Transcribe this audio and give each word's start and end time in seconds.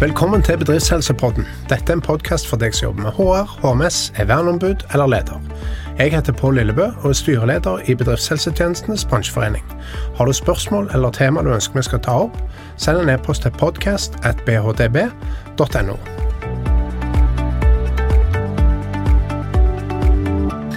Velkommen 0.00 0.40
til 0.42 0.56
Bedriftshelsepodden. 0.56 1.44
Dette 1.68 1.92
er 1.92 1.96
en 1.98 2.00
podkast 2.00 2.48
for 2.48 2.56
deg 2.56 2.72
som 2.72 2.86
jobber 2.86 3.02
med 3.04 3.12
HR, 3.18 3.44
HMS, 3.60 4.12
er 4.16 4.24
verneombud 4.30 4.80
eller 4.94 5.06
leder. 5.12 5.36
Jeg 5.98 6.14
heter 6.14 6.32
Pål 6.32 6.54
Lillebø 6.56 6.86
og 7.02 7.10
er 7.10 7.16
styreleder 7.18 7.78
i 7.84 7.94
Bedriftshelsetjenestenes 7.94 9.04
bransjeforening. 9.04 9.64
Har 10.16 10.24
du 10.24 10.32
spørsmål 10.32 10.88
eller 10.94 11.10
tema 11.10 11.42
du 11.44 11.52
ønsker 11.52 11.76
vi 11.76 11.82
skal 11.84 12.00
ta 12.00 12.10
opp, 12.22 12.36
send 12.80 12.98
en 13.02 13.08
e-post 13.12 13.42
til 13.44 13.52
podcast.bhdb.no. 13.60 15.96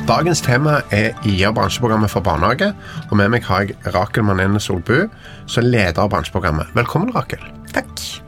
Dagens 0.08 0.42
tema 0.42 0.82
er 0.92 1.10
IA 1.24 1.52
bransjeprogrammet 1.56 2.12
for 2.12 2.20
barnehage, 2.20 2.74
og 3.08 3.18
med 3.18 3.30
meg 3.32 3.44
har 3.48 3.62
jeg 3.64 3.76
Rakel 3.96 4.24
Manene 4.28 4.60
Solbu, 4.60 5.08
som 5.48 5.64
er 5.64 5.68
leder 5.70 6.04
av 6.04 6.10
bransjeprogrammet. 6.12 6.68
Velkommen, 6.76 7.16
Rakel. 7.16 7.40
Takk. 7.72 8.23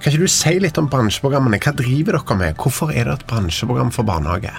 Kan 0.00 0.12
ikke 0.14 0.22
du 0.24 0.28
si 0.32 0.54
litt 0.62 0.78
om 0.80 0.88
bransjeprogrammene? 0.88 1.58
Hva 1.60 1.74
driver 1.76 2.16
dere 2.18 2.36
med? 2.40 2.56
Hvorfor 2.56 2.92
er 2.94 3.04
det 3.10 3.18
et 3.18 3.26
bransjeprogram 3.28 3.90
for 3.92 4.02
barnehage? 4.08 4.52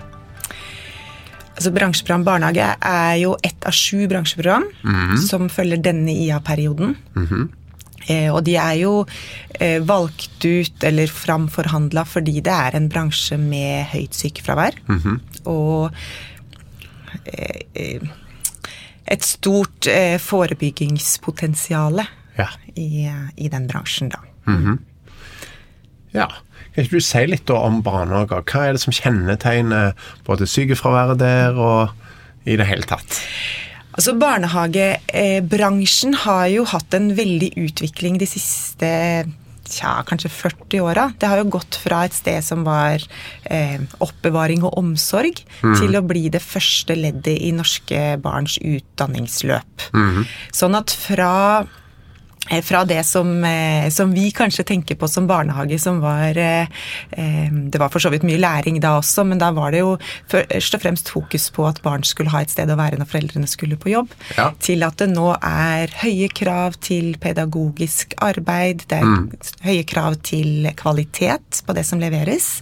Altså, 1.55 1.71
bransjeprogram 1.73 2.23
barnehage 2.25 2.67
er 2.81 3.15
jo 3.21 3.35
ett 3.43 3.65
av 3.65 3.73
sju 3.73 4.07
bransjeprogram 4.09 4.63
Mhm. 4.83 5.17
som 5.17 5.49
følger 5.49 5.81
denne 5.81 6.11
IA-perioden. 6.13 6.95
eh, 8.09 8.29
og 8.33 8.43
de 8.43 8.55
er 8.55 8.73
jo 8.81 9.05
eh, 9.59 9.79
valgt 9.79 10.43
ut 10.45 10.83
eller 10.83 11.05
framforhandla 11.07 12.03
fordi 12.05 12.41
det 12.41 12.47
er 12.53 12.75
en 12.75 12.89
bransje 12.89 13.37
med 13.37 13.85
høyt 13.91 14.13
sykefravær. 14.13 14.73
Mhm. 14.87 15.19
Og 15.45 15.91
eh, 17.25 17.61
eh, 17.75 17.99
et 19.07 19.21
stort 19.23 19.87
eh, 19.87 20.17
forebyggingspotensial 20.17 22.05
Ja. 22.37 22.47
i, 22.75 23.07
i 23.37 23.47
den 23.49 23.67
bransjen, 23.67 24.09
da. 24.09 24.17
Ja. 26.15 26.29
Kan 26.71 26.85
ikke 26.85 27.01
du 27.01 27.03
si 27.03 27.25
litt 27.27 27.49
om 27.51 27.81
barnehager? 27.83 28.45
Hva 28.47 28.67
er 28.67 28.77
det 28.77 28.83
som 28.83 28.95
kjennetegner 28.95 29.91
både 30.27 30.47
sykefraværet 30.47 31.19
der 31.19 31.59
og 31.59 32.47
i 32.47 32.55
det 32.59 32.67
hele 32.69 32.87
tatt? 32.87 33.19
Altså 33.91 34.13
Barnehagebransjen 34.15 36.15
har 36.23 36.45
jo 36.53 36.63
hatt 36.71 36.95
en 36.95 37.11
veldig 37.17 37.51
utvikling 37.59 38.21
de 38.21 38.27
siste 38.29 38.87
tja, 39.71 39.91
kanskje 40.07 40.31
40 40.31 40.83
åra. 40.83 41.07
Det 41.19 41.29
har 41.29 41.41
jo 41.41 41.49
gått 41.51 41.77
fra 41.79 42.03
et 42.07 42.15
sted 42.15 42.43
som 42.43 42.65
var 42.67 43.03
eh, 43.43 43.79
oppbevaring 44.03 44.65
og 44.67 44.77
omsorg, 44.79 45.43
til 45.61 45.95
å 45.95 46.03
bli 46.07 46.27
det 46.33 46.41
første 46.43 46.95
leddet 46.97 47.37
i 47.37 47.51
norske 47.55 48.17
barns 48.23 48.57
utdanningsløp. 48.59 49.87
Sånn 50.55 50.79
at 50.79 50.91
fra 50.91 51.31
fra 52.63 52.83
det 52.85 53.03
som, 53.05 53.43
eh, 53.43 53.89
som 53.89 54.11
vi 54.13 54.31
kanskje 54.31 54.63
tenker 54.65 54.95
på 54.95 55.07
som 55.07 55.27
barnehage, 55.27 55.79
som 55.79 55.99
var 56.01 56.37
eh, 56.37 56.67
eh, 57.11 57.51
Det 57.51 57.79
var 57.79 57.89
for 57.89 57.99
så 57.99 58.09
vidt 58.11 58.23
mye 58.27 58.39
læring 58.41 58.79
da 58.81 58.97
også, 58.99 59.23
men 59.25 59.37
da 59.39 59.51
var 59.51 59.71
det 59.71 59.79
jo 59.79 59.97
først 60.27 60.75
og 60.75 60.81
fremst 60.81 61.09
fokus 61.09 61.49
på 61.53 61.67
at 61.69 61.81
barn 61.81 62.03
skulle 62.03 62.31
ha 62.33 62.41
et 62.41 62.49
sted 62.51 62.67
å 62.67 62.75
være 62.75 62.97
når 62.99 63.07
foreldrene 63.07 63.47
skulle 63.47 63.77
på 63.77 63.91
jobb, 63.93 64.09
Ja. 64.37 64.51
til 64.59 64.83
at 64.83 64.97
det 64.97 65.09
nå 65.13 65.29
er 65.37 65.87
høye 66.01 66.27
krav 66.33 66.75
til 66.81 67.15
pedagogisk 67.21 68.15
arbeid, 68.17 68.85
det 68.89 68.99
er 68.99 69.27
høye 69.63 69.85
krav 69.87 70.17
til 70.23 70.67
kvalitet 70.75 71.61
på 71.65 71.73
det 71.77 71.85
som 71.85 71.99
leveres. 71.99 72.59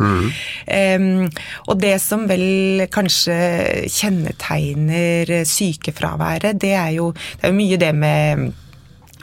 Em, 0.67 1.29
og 1.67 1.79
det 1.79 1.99
som 2.01 2.27
vel 2.27 2.85
kanskje 2.91 3.87
kjennetegner 3.89 5.45
sykefraværet, 5.45 6.59
det 6.59 6.73
er 6.73 6.89
jo, 6.99 7.11
det 7.11 7.47
er 7.47 7.53
jo 7.53 7.57
mye 7.57 7.77
det 7.77 7.95
med 7.95 8.51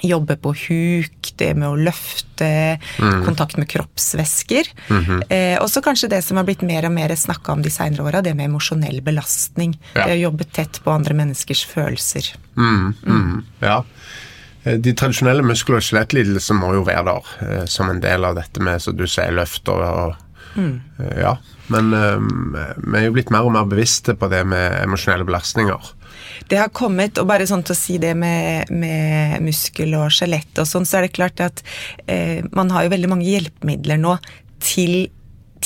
jobbe 0.08 0.36
på 0.40 0.52
huk, 0.56 1.32
det 1.40 1.52
med 1.58 1.68
å 1.68 1.76
løfte, 1.78 2.48
kontakt 3.26 3.56
med 3.60 3.68
kroppsvæsker. 3.68 4.70
eh, 5.30 5.56
og 5.60 5.68
så 5.72 5.82
kanskje 5.84 6.10
det 6.12 6.22
som 6.24 6.36
har 6.40 6.46
blitt 6.48 6.62
mer 6.66 6.86
og 6.88 6.92
mer 6.92 7.14
snakka 7.16 7.52
om 7.52 7.62
de 7.62 7.70
seinere 7.70 8.06
åra, 8.06 8.22
det 8.22 8.34
med 8.34 8.50
emosjonell 8.50 9.00
belastning. 9.02 9.76
Ja. 9.94 10.06
Det 10.06 10.16
å 10.16 10.22
jobbe 10.26 10.44
tett 10.44 10.81
på 10.84 10.94
andre 10.94 11.14
menneskers 11.14 11.64
følelser. 11.66 12.34
Mm, 12.56 12.94
mm, 13.06 13.44
ja. 13.60 13.82
Eh, 14.64 14.78
De 14.78 14.92
tradisjonelle 14.92 15.42
muskel- 15.47 15.78
og 15.78 15.84
skjelettlidelsene 15.86 16.60
må 16.60 16.75
jo 16.75 16.86
være 16.86 17.04
der 17.10 17.34
eh, 17.47 17.66
som 17.66 17.91
en 17.91 18.00
del 18.00 18.25
av 18.25 18.38
dette 18.38 18.62
med, 18.62 18.82
som 18.82 18.97
du 18.97 19.06
sier, 19.06 19.34
løft 19.34 19.69
og, 19.69 19.82
og 19.82 20.16
eh, 20.58 21.20
Ja. 21.20 21.36
Men 21.66 21.91
um, 21.91 22.54
vi 22.54 22.98
er 23.00 23.08
jo 23.08 23.14
blitt 23.16 23.32
mer 23.34 23.42
og 23.42 23.50
mer 23.56 23.64
bevisste 23.66 24.14
på 24.14 24.28
det 24.31 24.44
med 24.47 24.84
emosjonelle 24.84 25.26
belastninger. 25.26 25.88
Det 26.48 26.60
har 26.60 26.69
kommet, 26.74 27.19
og 27.19 27.28
bare 27.30 27.47
sånn 27.48 27.64
til 27.66 27.74
å 27.76 27.78
si 27.78 27.98
det 28.02 28.14
med, 28.19 28.70
med 28.70 29.42
muskel 29.47 29.94
og 29.98 30.10
skjelett 30.14 30.62
og 30.62 30.69
sånn, 30.69 30.86
så 30.88 31.00
er 31.00 31.06
det 31.08 31.14
klart 31.16 31.41
at 31.44 31.62
eh, 32.06 32.42
man 32.56 32.70
har 32.74 32.86
jo 32.86 32.94
veldig 32.97 33.12
mange 33.12 33.28
hjelpemidler 33.28 34.00
nå 34.00 34.16
til 34.62 35.06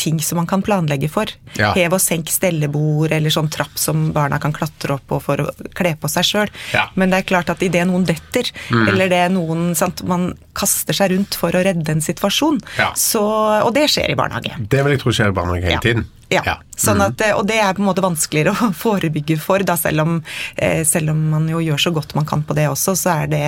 ting 0.00 0.20
som 0.22 0.38
man 0.38 0.46
kan 0.46 0.62
planlegge 0.62 1.08
for. 1.12 1.28
Ja. 1.58 1.72
Hev 1.74 1.96
og 1.96 2.00
senk 2.00 2.30
stellebord, 2.32 3.10
eller 3.12 3.32
sånn 3.34 3.50
trapp 3.52 3.74
som 3.78 4.10
barna 4.14 4.38
kan 4.40 4.54
klatre 4.54 4.94
opp 4.96 5.06
på 5.10 5.18
for 5.20 5.42
å 5.42 5.48
kle 5.76 5.92
på 6.00 6.08
seg 6.08 6.28
sjøl. 6.28 6.52
Ja. 6.72 6.86
Mm. 6.88 6.94
Men 7.02 7.12
det 7.12 7.18
er 7.20 7.26
klart 7.32 7.50
at 7.52 7.64
idet 7.66 7.82
noen 7.90 8.06
detter, 8.08 8.48
eller 8.70 9.10
det 9.10 9.18
er 9.26 9.34
noen 9.34 9.74
sant, 9.78 10.02
Man 10.06 10.30
kaster 10.56 10.96
seg 10.96 11.12
rundt 11.12 11.36
for 11.36 11.54
å 11.54 11.64
redde 11.66 11.92
en 11.92 12.00
situasjon, 12.04 12.62
Ja. 12.78 12.92
så, 12.96 13.20
og 13.66 13.74
det 13.76 13.88
skjer 13.92 14.14
i 14.14 14.16
barnehage. 14.18 14.56
Det 14.70 14.82
vil 14.86 14.94
jeg 14.96 15.02
tro 15.02 15.12
skjer 15.12 15.34
i 15.34 15.36
barnehage 15.36 15.68
hele 15.68 15.84
tiden. 15.84 16.08
Ja. 16.30 16.60
Sånn 16.80 17.02
at, 17.04 17.20
og 17.36 17.42
det 17.48 17.58
er 17.60 17.74
på 17.76 17.82
en 17.82 17.88
måte 17.90 18.04
vanskeligere 18.04 18.54
å 18.54 18.70
forebygge 18.84 19.36
for, 19.42 19.62
da, 19.66 19.76
selv, 19.76 20.04
om, 20.04 20.20
eh, 20.56 20.82
selv 20.88 21.12
om 21.12 21.24
man 21.34 21.48
jo 21.50 21.60
gjør 21.64 21.82
så 21.82 21.92
godt 21.94 22.14
man 22.16 22.28
kan 22.28 22.44
på 22.46 22.56
det 22.56 22.68
også, 22.70 22.94
så 22.96 23.16
er 23.24 23.32
det 23.32 23.42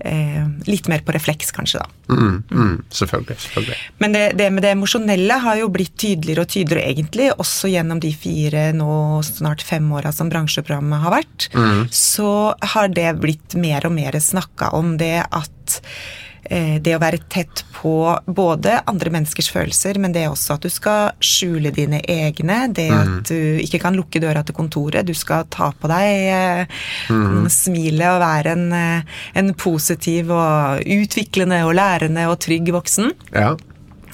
eh, 0.00 0.40
litt 0.66 0.88
mer 0.90 1.04
på 1.06 1.14
refleks, 1.14 1.52
kanskje, 1.54 1.84
da. 1.84 1.90
Mm, 2.14 2.42
mm, 2.50 2.74
selvfølgelig. 2.92 3.36
selvfølgelig. 3.44 3.78
Men 4.02 4.16
det, 4.16 4.24
det 4.40 4.48
med 4.52 4.66
det 4.66 4.72
emosjonelle 4.74 5.38
har 5.44 5.60
jo 5.60 5.70
blitt 5.72 5.94
tydeligere 6.00 6.44
og 6.44 6.50
tydeligere, 6.52 6.90
egentlig, 6.90 7.30
også 7.36 7.70
gjennom 7.72 8.02
de 8.02 8.10
fire, 8.24 8.66
nå 8.76 8.98
snart 9.24 9.64
fem 9.64 9.86
åra 9.94 10.12
som 10.14 10.32
bransjeprogrammet 10.32 11.04
har 11.06 11.14
vært. 11.14 11.48
Så 11.94 12.28
har 12.74 12.92
det 12.92 13.08
blitt 13.22 13.56
mer 13.60 13.86
og 13.88 13.94
mer 13.96 14.18
snakka 14.20 14.74
om 14.76 14.96
det 15.00 15.16
at 15.24 15.80
eh, 15.80 16.33
det 16.44 16.92
å 16.94 17.00
være 17.00 17.22
tett 17.32 17.62
på 17.72 17.94
både 18.26 18.76
andre 18.90 19.12
menneskers 19.14 19.48
følelser, 19.52 19.98
men 20.02 20.12
det 20.14 20.24
er 20.24 20.32
også 20.32 20.56
at 20.56 20.66
du 20.66 20.72
skal 20.72 21.14
skjule 21.24 21.72
dine 21.74 22.00
egne. 22.10 22.58
Det 22.74 22.86
at 22.94 23.30
du 23.30 23.60
ikke 23.62 23.80
kan 23.82 23.96
lukke 23.96 24.22
døra 24.22 24.44
til 24.44 24.56
kontoret. 24.56 25.06
Du 25.06 25.14
skal 25.16 25.48
ta 25.52 25.70
på 25.72 25.90
deg 25.90 26.68
mm. 27.10 27.48
smilet 27.52 28.08
og 28.12 28.22
være 28.22 28.54
en, 28.54 28.66
eh, 28.76 29.18
en 29.40 29.52
positiv 29.58 30.32
og 30.34 30.84
utviklende 30.84 31.62
og 31.66 31.74
lærende 31.78 32.28
og 32.30 32.38
trygg 32.44 32.72
voksen. 32.74 33.12
Ja. 33.34 33.52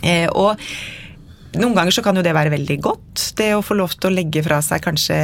Eh, 0.03 0.29
og 0.31 0.59
noen 1.61 1.77
ganger 1.77 1.95
så 1.95 2.05
kan 2.05 2.19
jo 2.19 2.25
det 2.25 2.35
være 2.37 2.55
veldig 2.55 2.79
godt, 2.85 3.31
det 3.39 3.53
å 3.57 3.65
få 3.65 3.77
lov 3.79 3.97
til 3.97 4.11
å 4.11 4.15
legge 4.15 4.43
fra 4.47 4.61
seg 4.65 4.83
kanskje 4.85 5.17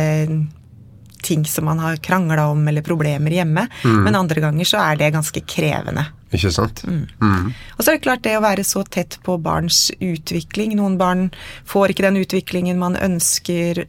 ting 1.23 1.45
som 1.49 1.65
man 1.69 1.81
har 1.83 1.97
krangla 2.03 2.49
om 2.53 2.69
eller 2.69 2.85
problemer 2.87 3.31
hjemme, 3.39 3.67
men 3.85 4.19
andre 4.19 4.43
ganger 4.45 4.69
så 4.69 4.83
er 4.83 5.01
det 5.01 5.15
ganske 5.15 5.43
krevende. 5.49 6.07
Ikke 6.35 6.51
sant? 6.53 6.83
Mm. 6.85 7.53
Og 7.77 7.83
så 7.83 7.91
er 7.91 7.97
det 7.97 8.05
klart 8.05 8.25
det 8.27 8.37
å 8.37 8.45
være 8.45 8.65
så 8.67 8.83
tett 8.83 9.19
på 9.25 9.39
barns 9.41 9.89
utvikling. 10.03 10.75
Noen 10.79 10.99
barn 11.01 11.29
får 11.69 11.95
ikke 11.95 12.07
den 12.09 12.21
utviklingen 12.21 12.81
man 12.83 12.99
ønsker. 12.99 13.85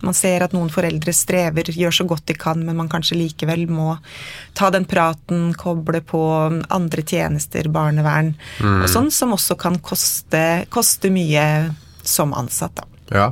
Man 0.00 0.14
ser 0.14 0.44
at 0.46 0.54
noen 0.54 0.70
foreldre 0.72 1.12
strever, 1.16 1.68
gjør 1.74 1.96
så 2.00 2.06
godt 2.08 2.28
de 2.30 2.36
kan, 2.38 2.60
men 2.64 2.78
man 2.78 2.90
kanskje 2.90 3.18
likevel 3.18 3.66
må 3.70 3.96
ta 4.58 4.70
den 4.74 4.86
praten, 4.88 5.50
koble 5.58 6.00
på 6.06 6.22
andre 6.70 7.04
tjenester, 7.04 7.68
barnevern 7.74 8.32
og 8.62 8.86
sånn, 8.90 9.10
som 9.14 9.34
også 9.36 9.58
kan 9.60 9.80
koste, 9.84 10.44
koste 10.72 11.10
mye 11.12 11.44
som 12.06 12.32
ansatt, 12.36 12.78
da. 12.78 12.88
Ja. 13.08 13.28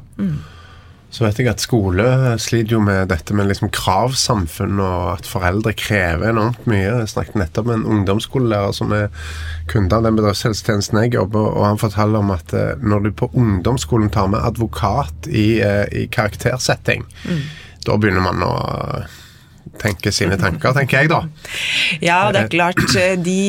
Så 1.17 1.25
vet 1.25 1.39
jeg 1.41 1.49
at 1.49 1.63
skole 1.65 2.05
sliter 2.45 2.75
jo 2.75 2.83
med 2.85 3.07
dette 3.09 3.33
med 3.33 3.49
liksom 3.49 3.71
kravsamfunn, 3.73 4.77
og 4.85 5.15
at 5.15 5.29
foreldre 5.29 5.73
krever 5.73 6.29
enormt 6.29 6.67
mye. 6.69 6.91
Jeg 6.91 7.09
snakket 7.09 7.39
nettopp 7.41 7.71
med 7.71 7.79
en 7.79 7.87
ungdomsskolelærer 7.95 8.75
som 8.77 8.93
er 8.93 9.07
kunde 9.73 9.97
av 9.97 10.05
den 10.05 10.19
bedriftshelsetjenesten 10.19 11.01
jeg 11.01 11.15
jobber, 11.17 11.49
og 11.55 11.65
han 11.71 11.81
forteller 11.81 12.21
om 12.21 12.35
at 12.35 12.53
eh, 12.53 12.75
når 12.85 13.07
du 13.07 13.11
på 13.17 13.31
ungdomsskolen 13.33 14.13
tar 14.13 14.29
med 14.35 14.45
advokat 14.45 15.31
i, 15.33 15.47
eh, 15.65 15.87
i 15.89 16.05
karaktersetting, 16.13 17.09
da 17.87 17.97
begynner 17.97 18.27
man 18.27 18.45
å 18.45 18.53
eh, 18.61 19.17
tenke 19.81 20.13
sine 20.13 20.37
tanker, 20.37 20.77
tenker 20.77 21.01
jeg 21.01 21.15
da. 21.15 21.23
Ja, 22.05 22.27
det 22.29 22.45
er 22.45 22.53
klart, 22.53 22.85
de 23.25 23.41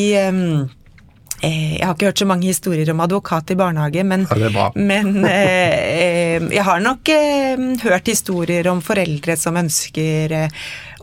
Jeg 1.42 1.86
har 1.86 1.94
ikke 1.94 2.10
hørt 2.10 2.22
så 2.24 2.26
mange 2.26 2.50
historier 2.50 2.90
om 2.90 3.02
advokat 3.04 3.52
i 3.54 3.58
barnehage, 3.60 4.04
men, 4.04 4.26
Ja, 4.34 4.72
men 4.74 5.26
eh, 5.26 5.76
eh, 5.78 6.48
jeg 6.50 6.64
har 6.66 6.82
nok 6.82 7.10
eh, 7.14 7.62
hørt 7.84 8.10
historier 8.10 8.68
om 8.72 8.82
foreldre 8.82 9.36
som 9.38 9.60
ønsker 9.60 10.34
eh, 10.34 10.56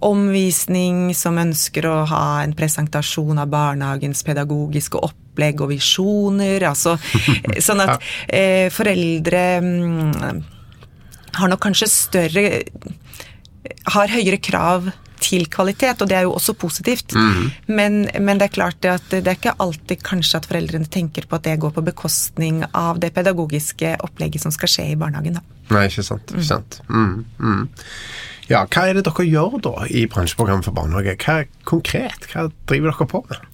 omvisning, 0.04 1.12
som 1.14 1.38
ønsker 1.38 1.86
å 1.86 2.00
ha 2.10 2.24
en 2.42 2.54
presentasjon 2.56 3.38
av 3.40 3.52
barnehagens 3.52 4.24
pedagogiske 4.26 4.98
opplegg 4.98 5.62
og 5.64 5.70
visjoner. 5.70 6.66
Altså, 6.66 6.96
eh, 6.98 7.60
sånn 7.66 7.84
at 7.86 8.02
eh, 8.26 8.66
foreldre 8.74 9.44
mm, 9.62 10.42
har 11.38 11.50
nok 11.50 11.62
kanskje 11.64 11.90
større 11.90 12.44
Har 13.94 14.12
høyere 14.12 14.38
krav 14.38 14.90
til 15.24 15.46
kvalitet, 15.52 16.02
og 16.02 16.10
det 16.10 16.18
er 16.18 16.26
jo 16.26 16.34
også 16.36 16.54
positivt. 16.58 17.14
Mm. 17.16 17.46
Men, 17.66 17.98
men, 18.20 18.40
det 18.40 18.48
er 18.50 18.54
klart 18.58 18.80
det 18.84 18.92
at 18.92 19.08
det 19.14 19.24
er 19.24 19.38
ikke 19.38 19.56
alltid 19.62 20.04
kanskje 20.04 20.42
at 20.42 20.48
foreldrene 20.50 20.90
tenker 20.90 21.28
på 21.28 21.38
at 21.38 21.46
det 21.48 21.56
går 21.62 21.74
på 21.76 21.86
bekostning 21.86 22.62
av 22.72 23.00
det 23.02 23.14
pedagogiske 23.16 23.96
opplegget 24.04 24.44
som 24.44 24.54
skal 24.54 24.70
skje 24.70 24.90
i 24.92 24.98
barnehagen. 25.00 25.40
Da. 25.40 25.60
Nei, 25.74 25.86
ikke 25.88 26.06
sant. 26.06 26.34
Ikke 26.34 26.48
sant. 26.50 26.80
Mm, 26.90 27.24
mm. 27.40 27.64
Ja, 28.50 28.66
Hva 28.68 28.88
er 28.88 28.98
det 28.98 29.06
dere 29.06 29.24
gjør 29.24 29.56
da 29.64 29.86
i 29.88 30.04
bransjeprogrammet 30.10 30.68
for 30.68 30.76
barnehage? 30.76 31.16
Hva 31.24 31.44
konkret? 31.68 32.28
Hva 32.32 32.50
driver 32.68 32.92
dere 32.92 33.08
på 33.08 33.24
med? 33.30 33.46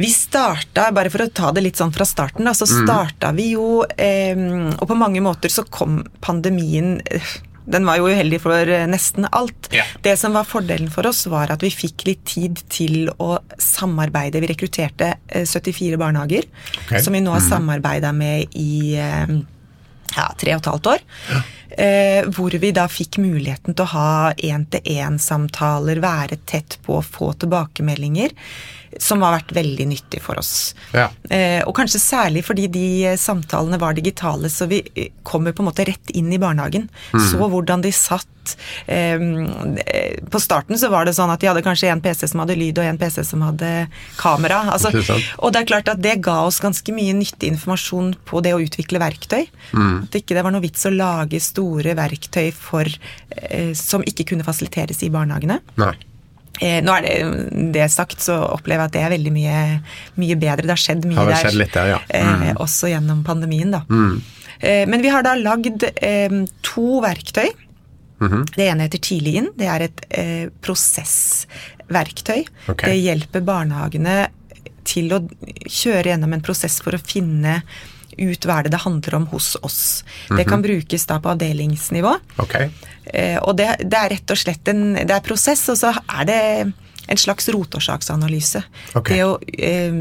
Vi 0.00 0.08
starta, 0.08 0.86
bare 0.96 1.10
for 1.12 1.26
å 1.26 1.28
ta 1.28 1.50
det 1.52 1.60
litt 1.60 1.76
sånn 1.76 1.92
fra 1.92 2.06
starten, 2.08 2.46
da, 2.48 2.54
så 2.56 2.64
starta 2.64 3.34
vi 3.36 3.50
jo 3.52 3.82
eh, 3.84 4.38
Og 4.72 4.86
på 4.88 4.96
mange 4.96 5.20
måter 5.20 5.52
så 5.52 5.66
kom 5.68 5.98
pandemien 6.24 6.96
den 7.70 7.86
var 7.86 8.00
jo 8.00 8.10
uheldig 8.10 8.40
for 8.42 8.72
nesten 8.90 9.28
alt. 9.30 9.70
Ja. 9.74 9.84
Det 10.02 10.16
som 10.20 10.34
var 10.36 10.48
fordelen 10.48 10.90
for 10.92 11.06
oss, 11.10 11.24
var 11.30 11.52
at 11.54 11.62
vi 11.64 11.72
fikk 11.74 12.06
litt 12.08 12.24
tid 12.28 12.60
til 12.72 13.10
å 13.18 13.38
samarbeide. 13.60 14.42
Vi 14.42 14.50
rekrutterte 14.50 15.14
74 15.30 15.98
barnehager, 16.00 16.48
okay. 16.84 17.02
som 17.04 17.16
vi 17.16 17.22
nå 17.24 17.34
har 17.34 17.44
samarbeida 17.44 18.12
med 18.16 18.58
i 18.58 18.96
eh, 18.98 19.38
ja, 20.16 20.28
tre 20.38 20.56
og 20.56 20.62
et 20.62 20.70
halvt 20.72 20.92
år. 20.94 21.06
Eh, 21.70 22.26
hvor 22.34 22.54
vi 22.58 22.72
da 22.74 22.88
fikk 22.90 23.20
muligheten 23.22 23.76
til 23.76 23.86
å 23.86 23.92
ha 23.92 24.10
én-til-én-samtaler, 24.34 26.02
være 26.02 26.40
tett 26.50 26.80
på, 26.86 26.98
få 27.04 27.32
tilbakemeldinger. 27.44 28.34
Som 28.98 29.22
har 29.22 29.36
vært 29.36 29.52
veldig 29.54 29.86
nyttig 29.86 30.22
for 30.24 30.40
oss. 30.40 30.74
Ja. 30.96 31.08
Eh, 31.30 31.60
og 31.62 31.76
kanskje 31.78 32.00
særlig 32.02 32.42
fordi 32.46 32.66
de 32.72 32.86
eh, 33.12 33.18
samtalene 33.20 33.78
var 33.78 33.94
digitale, 33.94 34.50
så 34.50 34.66
vi 34.70 34.80
eh, 34.94 35.12
kommer 35.22 35.54
på 35.54 35.62
en 35.62 35.70
måte 35.70 35.86
rett 35.86 36.10
inn 36.10 36.32
i 36.32 36.40
barnehagen. 36.42 36.88
Så 37.30 37.38
hvordan 37.38 37.84
de 37.84 37.92
satt. 37.94 38.26
Eh, 38.90 39.14
eh, 39.14 40.18
på 40.30 40.40
starten 40.42 40.78
så 40.80 40.90
var 40.90 41.06
det 41.06 41.14
sånn 41.14 41.30
at 41.30 41.42
de 41.42 41.46
hadde 41.50 41.62
kanskje 41.62 41.92
en 41.92 42.02
PC 42.02 42.26
som 42.32 42.42
hadde 42.42 42.58
lyd, 42.58 42.80
og 42.82 42.88
en 42.88 42.98
PC 42.98 43.22
som 43.28 43.44
hadde 43.46 43.70
kamera. 44.18 44.64
Altså, 44.74 44.90
det 44.90 45.20
og 45.38 45.54
det 45.54 45.62
er 45.62 45.70
klart 45.70 45.92
at 45.92 46.02
det 46.02 46.18
ga 46.24 46.40
oss 46.48 46.58
ganske 46.62 46.94
mye 46.96 47.14
nyttig 47.14 47.52
informasjon 47.54 48.14
på 48.26 48.42
det 48.42 48.56
å 48.56 48.62
utvikle 48.64 49.02
verktøy. 49.02 49.46
At 50.02 50.18
ikke 50.18 50.34
det 50.34 50.44
var 50.46 50.54
noe 50.56 50.64
vits 50.64 50.86
å 50.88 50.94
lage 50.94 51.38
store 51.44 51.94
verktøy 51.98 52.50
for, 52.56 52.90
eh, 53.38 53.72
som 53.78 54.02
ikke 54.02 54.32
kunne 54.32 54.46
fasiliteres 54.46 55.04
i 55.06 55.12
barnehagene. 55.14 55.60
Nei. 55.78 55.94
Eh, 56.60 56.80
nå 56.84 56.92
er 56.98 57.06
det, 57.06 57.14
det 57.72 57.86
sagt, 57.92 58.20
så 58.20 58.36
opplever 58.50 58.84
jeg 58.84 58.90
at 58.90 58.96
det 58.96 59.04
er 59.06 59.14
veldig 59.14 59.32
mye, 59.32 59.60
mye 60.20 60.36
bedre. 60.40 60.66
Det 60.66 60.74
har 60.74 60.82
skjedd 60.82 61.06
mye 61.08 61.20
Har 61.20 61.30
vel 61.30 61.36
der. 61.36 61.46
skjedd 61.46 61.60
litt 61.62 61.76
der, 61.78 61.92
ja. 61.94 62.00
Mm. 62.10 62.42
Eh, 62.50 62.54
også 62.66 62.90
gjennom 62.90 63.22
pandemien, 63.24 63.72
da. 63.72 63.84
Eh, 64.60 64.84
men 64.90 65.00
vi 65.04 65.12
har 65.12 65.24
da 65.24 65.36
lagd 65.40 65.86
eh, 65.94 66.40
to 66.66 66.88
verktøy. 67.04 67.48
Mhm. 68.20 68.42
Det 68.52 68.66
ene 68.68 68.84
heter 68.84 69.00
Tidlig 69.00 69.34
inn. 69.40 69.48
Det 69.56 69.68
er 69.72 69.86
et 69.86 70.02
eh, 70.10 70.50
prosessverktøy. 70.60 72.44
Okay. 72.68 72.90
Det 72.90 72.98
hjelper 73.00 73.46
barnehagene 73.46 74.18
til 74.84 75.12
å 75.16 75.22
kjøre 75.64 76.12
gjennom 76.12 76.34
en 76.36 76.44
prosess 76.44 76.80
for 76.84 76.96
å 76.96 77.00
finne 77.00 77.62
ut 78.18 78.46
hva 78.46 78.58
er 78.58 78.62
det 78.64 78.72
det 78.72 78.80
handler 78.84 79.14
om 79.14 79.26
hos 79.26 79.56
oss. 79.62 80.04
Det 80.28 80.44
Mhm. 80.44 80.48
kan 80.48 80.62
brukes 80.62 81.06
da 81.06 81.18
på 81.20 81.30
avdelingsnivå. 81.34 82.16
Ok. 82.38 82.54
Eh, 83.14 83.38
og 83.42 83.56
det, 83.56 83.76
det 83.88 83.98
er 83.98 84.08
rett 84.10 84.30
og 84.30 84.36
slett 84.36 84.68
en 84.68 84.94
det 84.94 85.10
er 85.10 85.20
prosess, 85.20 85.68
og 85.68 85.76
så 85.76 85.94
er 86.08 86.24
det 86.24 86.72
en 87.08 87.16
slags 87.16 87.48
rotårsaksanalyse. 87.48 88.62
Ok. 88.94 89.08
Det 89.08 89.24
å 89.24 89.38
eh, 89.58 89.92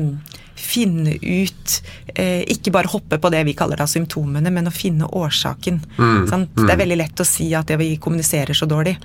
finne 0.59 1.15
ut 1.15 1.75
eh, 2.15 2.44
Ikke 2.51 2.71
bare 2.75 2.89
hoppe 2.91 3.17
på 3.21 3.29
det 3.31 3.44
vi 3.47 3.53
kaller 3.57 3.79
da 3.79 3.88
symptomene, 3.89 4.51
men 4.53 4.67
å 4.67 4.73
finne 4.73 5.07
årsaken. 5.07 5.79
Mm, 5.97 6.27
Sant? 6.29 6.56
Det 6.57 6.69
er 6.73 6.81
veldig 6.81 6.97
lett 7.00 7.23
å 7.23 7.27
si 7.27 7.50
at 7.57 7.69
det 7.71 7.77
vi 7.79 7.94
kommuniserer 8.01 8.57
så 8.57 8.67
dårlig, 8.69 8.97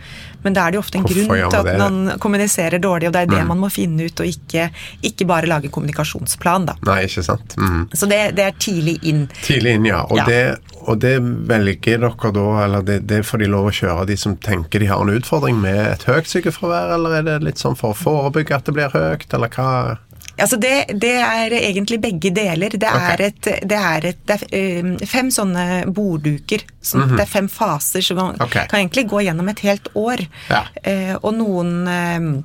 men 0.43 0.57
da 0.57 0.67
er 0.67 0.75
det 0.75 0.81
jo 0.81 0.85
ofte 0.85 0.99
en 0.99 1.07
Hvorfor 1.07 1.31
grunn 1.31 1.51
til 1.55 1.61
at? 1.61 1.71
Mm. 1.71 1.83
man 1.85 2.21
kommuniserer 2.21 2.83
dårlig, 2.83 3.09
og 3.09 3.17
det 3.17 3.25
er 3.25 3.33
det 3.33 3.45
man 3.49 3.63
må 3.63 3.71
finne 3.73 4.09
ut, 4.09 4.21
og 4.21 4.29
ikke, 4.29 4.69
ikke 5.07 5.29
bare 5.31 5.51
lage 5.51 5.71
kommunikasjonsplan, 5.75 6.69
da. 6.71 6.77
Nei, 6.89 7.05
ikke 7.09 7.25
sant. 7.27 7.57
Mm. 7.61 7.89
Så 7.95 8.09
det, 8.11 8.21
det 8.39 8.49
er 8.49 8.59
tidlig 8.59 8.99
inn. 9.07 9.27
Tidlig 9.45 9.79
inn, 9.79 9.91
ja. 9.91 10.05
Og, 10.09 10.19
Ja. 10.19 10.27
Det, 10.29 10.43
og 10.85 10.99
det 11.01 11.15
velger 11.49 12.03
dere 12.03 12.31
da, 12.37 12.47
eller 12.65 12.83
det, 12.85 12.99
det 13.09 13.23
får 13.25 13.41
de 13.45 13.47
lov 13.53 13.71
å 13.71 13.75
kjøre, 13.75 14.07
de 14.11 14.17
som 14.21 14.37
tenker 14.37 14.83
de 14.83 14.89
har 14.91 15.01
en 15.01 15.13
utfordring 15.15 15.57
med 15.61 15.81
et 15.93 16.05
høyt 16.09 16.29
sykefravær, 16.29 16.95
eller 16.97 17.19
er 17.21 17.29
det 17.29 17.39
litt 17.45 17.63
sånn 17.63 17.77
for 17.79 17.95
å 17.95 17.99
forebygge 17.99 18.57
at 18.59 18.69
det 18.69 18.75
blir 18.77 18.93
høyt, 18.93 19.29
eller 19.35 19.53
hva? 19.55 19.97
Altså 20.37 20.59
det, 20.61 20.73
det 21.01 21.15
er 21.23 21.55
egentlig 21.59 22.01
begge 22.03 22.33
deler. 22.35 22.75
Det 22.75 22.89
er, 22.89 23.11
er, 23.13 23.23
et, 23.29 23.51
det 23.71 23.79
er, 23.79 24.09
et, 24.11 24.23
det 24.27 24.39
er 24.51 25.07
fem 25.07 25.31
sånne 25.35 25.85
bordduker. 25.95 26.65
Sånn, 26.85 27.15
Det 27.15 27.23
er 27.25 27.31
fem 27.31 27.49
faser, 27.49 28.05
så 28.05 28.17
man 28.19 28.41
okay. 28.43 28.67
Kan 28.71 28.83
egentlig 28.83 29.07
gå 29.13 29.23
gjennom 29.27 29.49
et 29.53 29.63
helt 29.65 29.89
år. 29.99 30.25
Ja. 30.51 30.65
Eh, 30.83 31.15
og 31.21 31.33
noen 31.39 32.45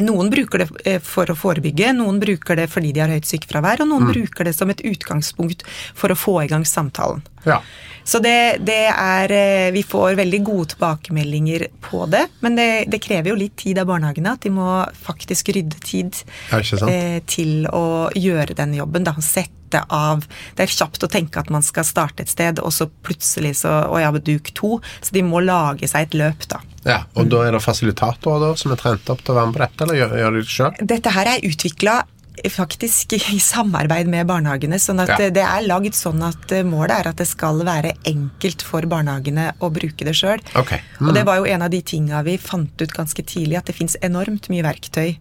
noen 0.00 0.30
bruker 0.32 0.58
det 0.64 0.68
eh, 0.86 0.98
for 1.04 1.26
å 1.26 1.36
forebygge, 1.36 1.92
noen 1.96 2.20
bruker 2.20 2.56
det 2.56 2.68
fordi 2.72 2.92
de 2.96 3.00
har 3.00 3.08
høyt 3.12 3.24
sykefravær, 3.28 3.80
og 3.80 3.88
Mm. 3.88 3.90
noen 3.92 4.12
bruker 4.12 4.44
det 4.44 4.54
som 4.56 4.70
et 4.70 4.80
utgangspunkt 4.80 5.62
for 5.94 6.08
å 6.08 6.16
få 6.16 6.44
i 6.44 6.46
gang 6.48 6.64
samtalen. 6.64 7.22
Ja. 7.44 7.60
Så 8.04 8.18
det, 8.20 8.58
det 8.64 8.88
er 8.92 9.32
eh, 9.32 9.70
Vi 9.72 9.82
får 9.82 10.14
veldig 10.16 10.42
gode 10.44 10.66
tilbakemeldinger 10.74 11.66
på 11.80 12.06
det, 12.10 12.26
men 12.40 12.56
det, 12.56 12.84
det 12.88 13.00
krever 13.00 13.30
jo 13.30 13.36
litt 13.36 13.56
tid 13.56 13.78
av 13.78 13.86
barnehagene. 13.88 14.32
At 14.32 14.40
de 14.44 14.50
må 14.50 14.84
faktisk 15.04 15.48
rydde 15.56 15.80
tid 15.84 16.14
Ja, 16.50 16.58
eh, 16.88 17.20
til 17.26 17.66
å 17.72 18.10
gjøre 18.14 18.54
den 18.56 18.74
jobben. 18.74 19.04
Da. 19.04 19.14
Sette 19.20 19.52
av 19.88 20.24
Det 20.56 20.64
er 20.64 20.70
kjapt 20.70 21.04
å 21.04 21.10
tenke 21.10 21.40
at 21.40 21.50
man 21.52 21.64
skal 21.64 21.86
starte 21.86 22.24
et 22.24 22.32
sted, 22.32 22.60
og 22.62 22.72
så 22.74 22.88
plutselig 23.06 23.56
så 23.62 23.72
Å 23.90 24.00
ja, 24.00 24.12
duk 24.14 24.52
to. 24.54 24.78
Så 25.02 25.14
de 25.16 25.24
må 25.26 25.42
lage 25.44 25.88
seg 25.90 26.08
et 26.08 26.16
løp, 26.18 26.46
da. 26.50 26.60
ja. 26.86 27.00
Og 27.18 27.28
da 27.32 27.44
er 27.46 27.56
det 27.56 27.62
fasilitatorer 27.64 28.42
da, 28.48 28.50
som 28.60 28.72
er 28.74 28.80
trent 28.80 29.10
opp 29.10 29.24
til 29.24 29.34
å 29.34 29.38
være 29.40 29.50
med 29.50 29.58
på 29.58 29.64
dette, 29.64 29.84
eller 29.84 30.00
gjør, 30.00 30.16
gjør 30.22 30.36
de 30.36 30.42
det 30.44 30.54
sjøl? 30.54 30.82
Dette 30.94 31.14
her 31.14 31.30
er 31.34 31.48
utvikla 31.50 31.96
faktisk 32.50 33.12
i 33.14 33.38
samarbeid 33.38 34.08
med 34.10 34.26
barnehagene. 34.26 34.74
sånn 34.80 35.00
at 35.00 35.08
Ja. 35.08 35.16
eh, 35.26 35.30
det 35.30 35.42
er 35.44 35.62
lagd 35.68 35.92
sånn 35.94 36.20
at 36.26 36.50
eh, 36.52 36.62
målet 36.64 36.90
er 37.00 37.08
at 37.08 37.16
det 37.16 37.28
skal 37.28 37.60
være 37.64 37.92
enkelt 38.04 38.62
for 38.62 38.82
barnehagene 38.82 39.52
å 39.60 39.70
bruke 39.72 40.04
det 40.04 40.14
sjøl. 40.14 40.40
Okay. 40.56 40.80
Mm. 41.00 41.08
Og 41.08 41.14
det 41.14 41.24
var 41.24 41.36
jo 41.36 41.44
en 41.46 41.62
av 41.62 41.70
de 41.70 41.80
tinga 41.82 42.22
vi 42.24 42.36
fant 42.36 42.70
ut 42.82 42.92
ganske 42.92 43.22
tidlig, 43.24 43.56
at 43.58 43.66
det 43.66 43.74
fins 43.76 43.96
enormt 44.02 44.48
mye 44.50 44.62
verktøy 44.64 45.16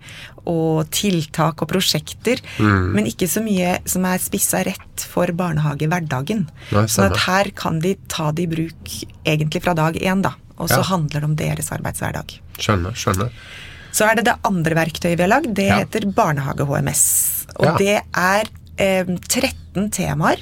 og 0.47 0.89
tiltak 0.91 1.61
og 1.61 1.67
prosjekter, 1.69 2.41
Mm. 2.57 2.93
men 2.93 3.05
ikke 3.05 3.27
så 3.29 3.41
mye 3.43 3.79
som 3.87 4.03
er 4.05 4.17
spissa 4.17 4.63
rett 4.65 4.99
for 5.07 5.27
barnehagehverdagen. 5.27 6.47
Sånn 6.71 7.11
at 7.11 7.17
her 7.17 7.51
kan 7.55 7.79
de 7.79 7.95
ta 8.07 8.31
det 8.31 8.43
i 8.43 8.55
bruk 8.55 9.05
egentlig 9.25 9.61
fra 9.63 9.73
dag 9.73 9.93
én, 9.95 10.21
da. 10.21 10.33
Og 10.57 10.69
så 10.69 10.77
Ja. 10.77 10.83
handler 10.83 11.19
det 11.19 11.23
om 11.23 11.35
deres 11.35 11.69
arbeidshverdag. 11.71 12.39
Skjønner, 12.57 12.91
skjønner. 12.93 13.31
Så 13.93 14.07
er 14.09 14.17
det 14.17 14.25
det 14.25 14.33
andre 14.49 14.73
verktøyet 14.79 15.17
vi 15.19 15.23
har 15.27 15.29
lagd. 15.35 15.53
Det 15.53 15.67
Ja. 15.69 15.77
heter 15.83 16.07
Barnehage-HMS. 16.17 17.45
Og 17.59 17.65
Ja. 17.65 17.77
det 17.77 18.01
er 18.15 18.43
eh, 18.77 19.05
13 19.29 19.89
temaer. 19.91 20.37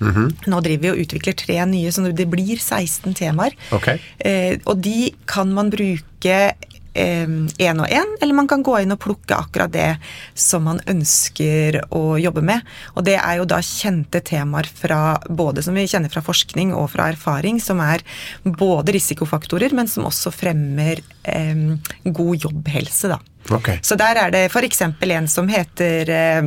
Mhm. 0.00 0.30
Nå 0.50 0.60
driver 0.64 0.80
vi 0.82 0.90
og 0.90 0.98
utvikler 1.06 1.36
tre 1.36 1.58
nye, 1.66 1.90
så 1.92 2.02
det 2.12 2.26
blir 2.30 2.56
16 2.58 3.14
temaer. 3.14 3.52
Okay. 3.72 3.98
Eh, 4.20 4.56
og 4.66 4.80
de 4.82 5.12
kan 5.26 5.52
man 5.54 5.70
bruke 5.70 6.54
én 6.94 7.80
og 7.82 7.88
én, 7.90 8.10
eller 8.22 8.34
man 8.34 8.48
kan 8.48 8.62
gå 8.62 8.76
inn 8.80 8.94
og 8.94 9.00
plukke 9.02 9.34
akkurat 9.34 9.72
det 9.74 9.90
som 10.38 10.64
man 10.68 10.80
ønsker 10.90 11.80
å 11.94 12.16
jobbe 12.20 12.44
med. 12.46 12.62
Og 12.94 13.06
det 13.06 13.16
er 13.18 13.40
jo 13.40 13.48
da 13.50 13.60
kjente 13.64 14.22
temaer 14.24 14.68
fra 14.68 15.18
både 15.28 15.64
som 15.66 15.74
vi 15.74 15.88
kjenner 15.90 16.12
fra 16.12 16.22
forskning 16.24 16.74
og 16.74 16.92
fra 16.94 17.10
erfaring, 17.12 17.60
som 17.60 17.82
er 17.82 18.04
både 18.44 18.94
risikofaktorer, 18.94 19.74
men 19.74 19.90
som 19.90 20.06
også 20.06 20.32
fremmer 20.34 21.02
eh, 21.22 21.64
god 22.04 22.46
jobbhelse, 22.46 23.10
da. 23.10 23.18
Okay. 23.50 23.82
Så 23.82 23.98
der 24.00 24.16
er 24.16 24.30
det 24.32 24.46
f.eks. 24.48 24.80
en 24.86 25.28
som 25.28 25.50
heter 25.50 26.10
eh, 26.10 26.46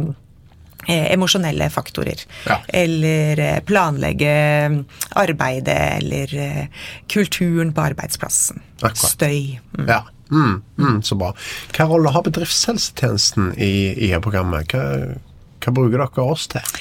eh, 0.87 1.13
emosjonelle 1.13 1.69
faktorer. 1.69 2.23
Ja. 2.47 2.61
Eller 2.67 3.39
eh, 3.39 3.59
planlegge 3.67 4.33
arbeidet, 5.09 5.79
eller 6.01 6.35
eh, 6.35 6.85
kulturen 7.07 7.73
på 7.73 7.85
arbeidsplassen. 7.91 8.61
Akkurat. 8.81 9.11
Støy. 9.11 9.59
Mm. 9.77 9.89
Ja. 9.89 10.03
Mm, 10.31 10.61
mm, 10.79 10.99
så 11.03 11.15
bra. 11.19 11.31
Hva 11.75 11.87
rolle 11.89 12.11
har 12.13 12.25
bedriftshelsetjenesten 12.27 13.53
i 13.57 13.71
IA-programmet? 14.09 14.73
Hva, 14.73 15.17
hva 15.63 15.73
bruker 15.73 16.03
dere 16.03 16.25
oss 16.25 16.47
til? 16.51 16.73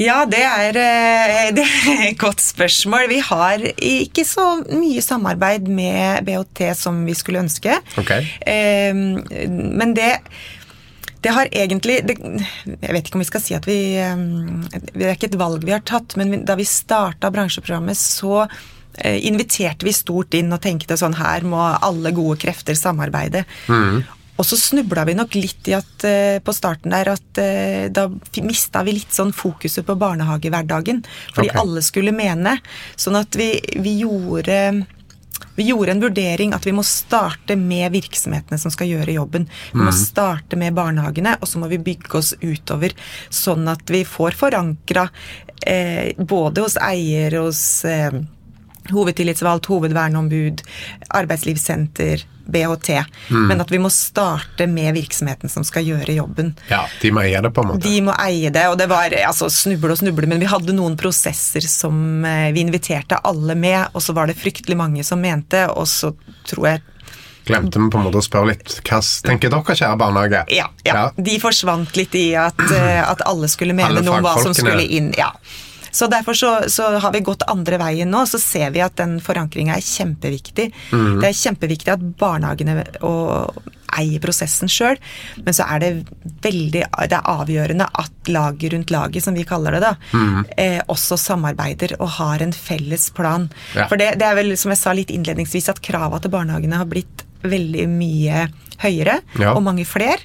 Ja, 0.00 0.22
det 0.28 0.42
er, 0.42 0.78
eh, 0.80 1.50
det 1.56 1.66
er 1.66 2.06
et 2.10 2.20
godt 2.20 2.42
spørsmål. 2.44 3.08
Vi 3.12 3.20
har 3.30 3.66
ikke 3.76 4.24
så 4.28 4.46
mye 4.70 5.02
samarbeid 5.04 5.68
med 5.68 6.24
BHT 6.28 6.64
som 6.78 7.04
vi 7.08 7.16
skulle 7.18 7.44
ønske. 7.44 7.76
Ok. 8.00 8.16
Eh, 8.46 8.94
Men 8.94 9.94
det 9.98 10.14
det 11.20 11.34
har 11.36 11.50
egentlig 11.52 11.98
det, 12.08 12.14
Jeg 12.80 12.92
vet 12.94 13.06
ikke 13.08 13.18
om 13.18 13.20
vi 13.20 13.28
skal 13.28 13.42
si 13.44 13.52
at 13.52 13.66
vi 13.68 13.76
eh, 14.00 14.22
Det 14.94 15.04
er 15.04 15.12
ikke 15.12 15.28
et 15.28 15.40
valg 15.40 15.66
vi 15.68 15.74
har 15.74 15.84
tatt, 15.84 16.16
men 16.16 16.46
da 16.48 16.56
vi 16.56 16.64
starta 16.64 17.28
bransjeprogrammet, 17.28 17.98
så 18.00 18.46
inviterte 19.00 19.86
vi 19.86 19.94
stort 19.96 20.34
inn 20.36 20.52
og 20.52 20.60
tenkte 20.64 20.98
sånn 21.00 21.16
her 21.16 21.46
må 21.48 21.60
alle 21.60 22.12
gode 22.16 22.40
krefter 22.42 22.76
samarbeide. 22.78 23.46
Og 24.40 24.46
så 24.48 24.56
snubla 24.56 25.04
vi 25.04 25.16
nok 25.18 25.34
litt 25.36 25.68
i 25.68 25.74
at 25.76 26.06
eh, 26.08 26.38
på 26.40 26.52
starten 26.56 26.94
der 26.94 27.12
at 27.12 27.40
eh, 27.40 27.90
da 27.92 28.06
mista 28.46 28.80
vi 28.86 28.96
litt 28.96 29.12
sånn 29.12 29.34
fokuset 29.36 29.84
på 29.84 29.98
barnehagehverdagen. 30.00 31.02
Fordi 31.34 31.50
okay. 31.50 31.60
alle 31.60 31.82
skulle 31.84 32.14
mene. 32.16 32.56
Sånn 32.96 33.20
at 33.20 33.36
vi, 33.36 33.52
vi 33.76 33.98
gjorde 34.00 34.56
Vi 35.56 35.64
gjorde 35.70 35.92
en 35.92 36.02
vurdering 36.02 36.52
at 36.52 36.66
vi 36.68 36.72
må 36.72 36.82
starte 36.84 37.56
med 37.56 37.92
virksomhetene 37.92 38.58
som 38.60 38.72
skal 38.72 38.88
gjøre 38.88 39.12
jobben. 39.12 39.46
Vi 39.72 39.80
må 39.80 39.92
starte 39.96 40.56
med 40.56 40.76
barnehagene, 40.76 41.34
og 41.40 41.48
så 41.48 41.60
må 41.60 41.68
vi 41.68 41.80
bygge 41.80 42.18
oss 42.20 42.34
utover, 42.40 42.92
sånn 43.28 43.68
at 43.68 43.88
vi 43.92 44.02
får 44.08 44.36
forankra 44.36 45.08
eh, 45.66 46.12
både 46.16 46.64
hos 46.64 46.76
eier, 46.80 47.36
hos 47.40 47.62
eh, 47.88 48.20
hovedtillitsvalgt, 48.94 49.66
hovedverneombud, 49.70 50.62
arbeidslivssenter, 51.20 52.24
BHT. 52.50 52.88
Men 53.28 53.60
at 53.62 53.70
vi 53.70 53.78
må 53.78 53.90
starte 53.94 54.66
med 54.66 54.94
virksomheten 54.96 55.50
som 55.52 55.64
skal 55.66 55.86
gjøre 55.86 56.16
jobben. 56.16 56.52
Ja, 56.70 56.82
De 57.02 57.12
må 57.14 57.22
eie 57.22 57.40
det, 57.44 57.52
på 57.54 57.62
en 57.62 57.72
måte. 57.72 57.84
De 57.84 58.00
må 58.02 58.14
eie 58.18 58.50
det, 58.50 58.64
og 58.72 58.78
det 58.80 58.88
var 58.90 59.14
altså 59.26 59.46
snuble 59.52 59.94
og 59.94 60.00
snuble, 60.02 60.26
men 60.30 60.42
vi 60.42 60.50
hadde 60.50 60.74
noen 60.74 60.96
prosesser 60.98 61.62
som 61.70 62.24
eh, 62.26 62.48
vi 62.56 62.64
inviterte 62.66 63.20
alle 63.22 63.54
med, 63.54 63.92
og 63.94 64.02
så 64.02 64.16
var 64.16 64.26
det 64.30 64.38
fryktelig 64.40 64.78
mange 64.80 65.06
som 65.06 65.22
mente, 65.22 65.68
og 65.70 65.86
så 65.90 66.14
tror 66.50 66.72
jeg 66.72 66.86
Glemte 67.48 67.80
vi 67.80 67.86
på 67.90 67.96
en 67.98 68.04
måte 68.04 68.20
å 68.20 68.22
spørre 68.22 68.50
litt 68.52 68.74
hva 68.84 68.98
tenker 69.24 69.50
dere, 69.50 69.74
kjære 69.74 69.96
barnehage? 69.98 70.42
ja, 70.52 70.66
ja, 70.84 71.06
de 71.16 71.38
forsvant 71.40 71.96
litt 71.96 72.14
i 72.14 72.26
at, 72.38 72.60
eh, 72.68 73.00
at 73.00 73.24
alle 73.26 73.48
skulle 73.50 73.74
mene 73.74 73.88
Alle 73.94 74.04
noe 74.06 74.18
om 74.20 74.26
hva 74.28 74.36
som 74.42 74.54
skulle 74.54 74.84
inn. 74.84 75.08
ja. 75.18 75.32
Så 75.92 76.06
derfor 76.10 76.34
så, 76.38 76.50
så 76.70 76.98
har 77.02 77.12
vi 77.12 77.20
gått 77.26 77.42
andre 77.50 77.78
veien 77.80 78.10
nå, 78.10 78.24
så 78.26 78.38
ser 78.38 78.70
vi 78.74 78.82
at 78.84 78.96
den 79.00 79.18
forankringa 79.20 79.74
er 79.76 79.84
kjempeviktig. 79.84 80.70
Mm. 80.92 81.20
Det 81.20 81.28
er 81.30 81.38
kjempeviktig 81.40 81.92
at 81.94 82.04
barnehagene 82.20 82.84
og 83.06 83.60
eier 83.98 84.20
prosessen 84.22 84.70
sjøl, 84.70 85.00
men 85.42 85.56
så 85.56 85.64
er 85.66 85.80
det 85.82 85.88
veldig 86.44 86.84
det 87.10 87.16
er 87.16 87.26
avgjørende 87.32 87.88
at 87.98 88.30
laget 88.30 88.70
rundt 88.72 88.92
laget, 88.94 89.24
som 89.24 89.34
vi 89.34 89.42
kaller 89.48 89.74
det, 89.74 89.80
da, 89.82 89.94
Mm. 90.14 90.44
eh, 90.56 90.80
også 90.86 91.18
samarbeider 91.18 91.96
og 91.98 92.08
har 92.20 92.42
en 92.42 92.52
felles 92.54 93.10
plan. 93.10 93.48
Ja. 93.74 93.88
For 93.88 93.96
det, 93.98 94.12
det 94.20 94.26
er 94.28 94.38
vel, 94.38 94.56
som 94.56 94.70
jeg 94.70 94.78
sa 94.78 94.92
litt 94.94 95.10
innledningsvis, 95.10 95.68
at 95.68 95.82
krava 95.82 96.20
til 96.22 96.30
barnehagene 96.30 96.78
har 96.78 96.86
blitt 96.86 97.24
veldig 97.42 97.88
mye 97.88 98.48
høyere, 98.80 99.18
Ja. 99.38 99.50
og 99.52 99.62
mange 99.62 99.84
flere. 99.84 100.16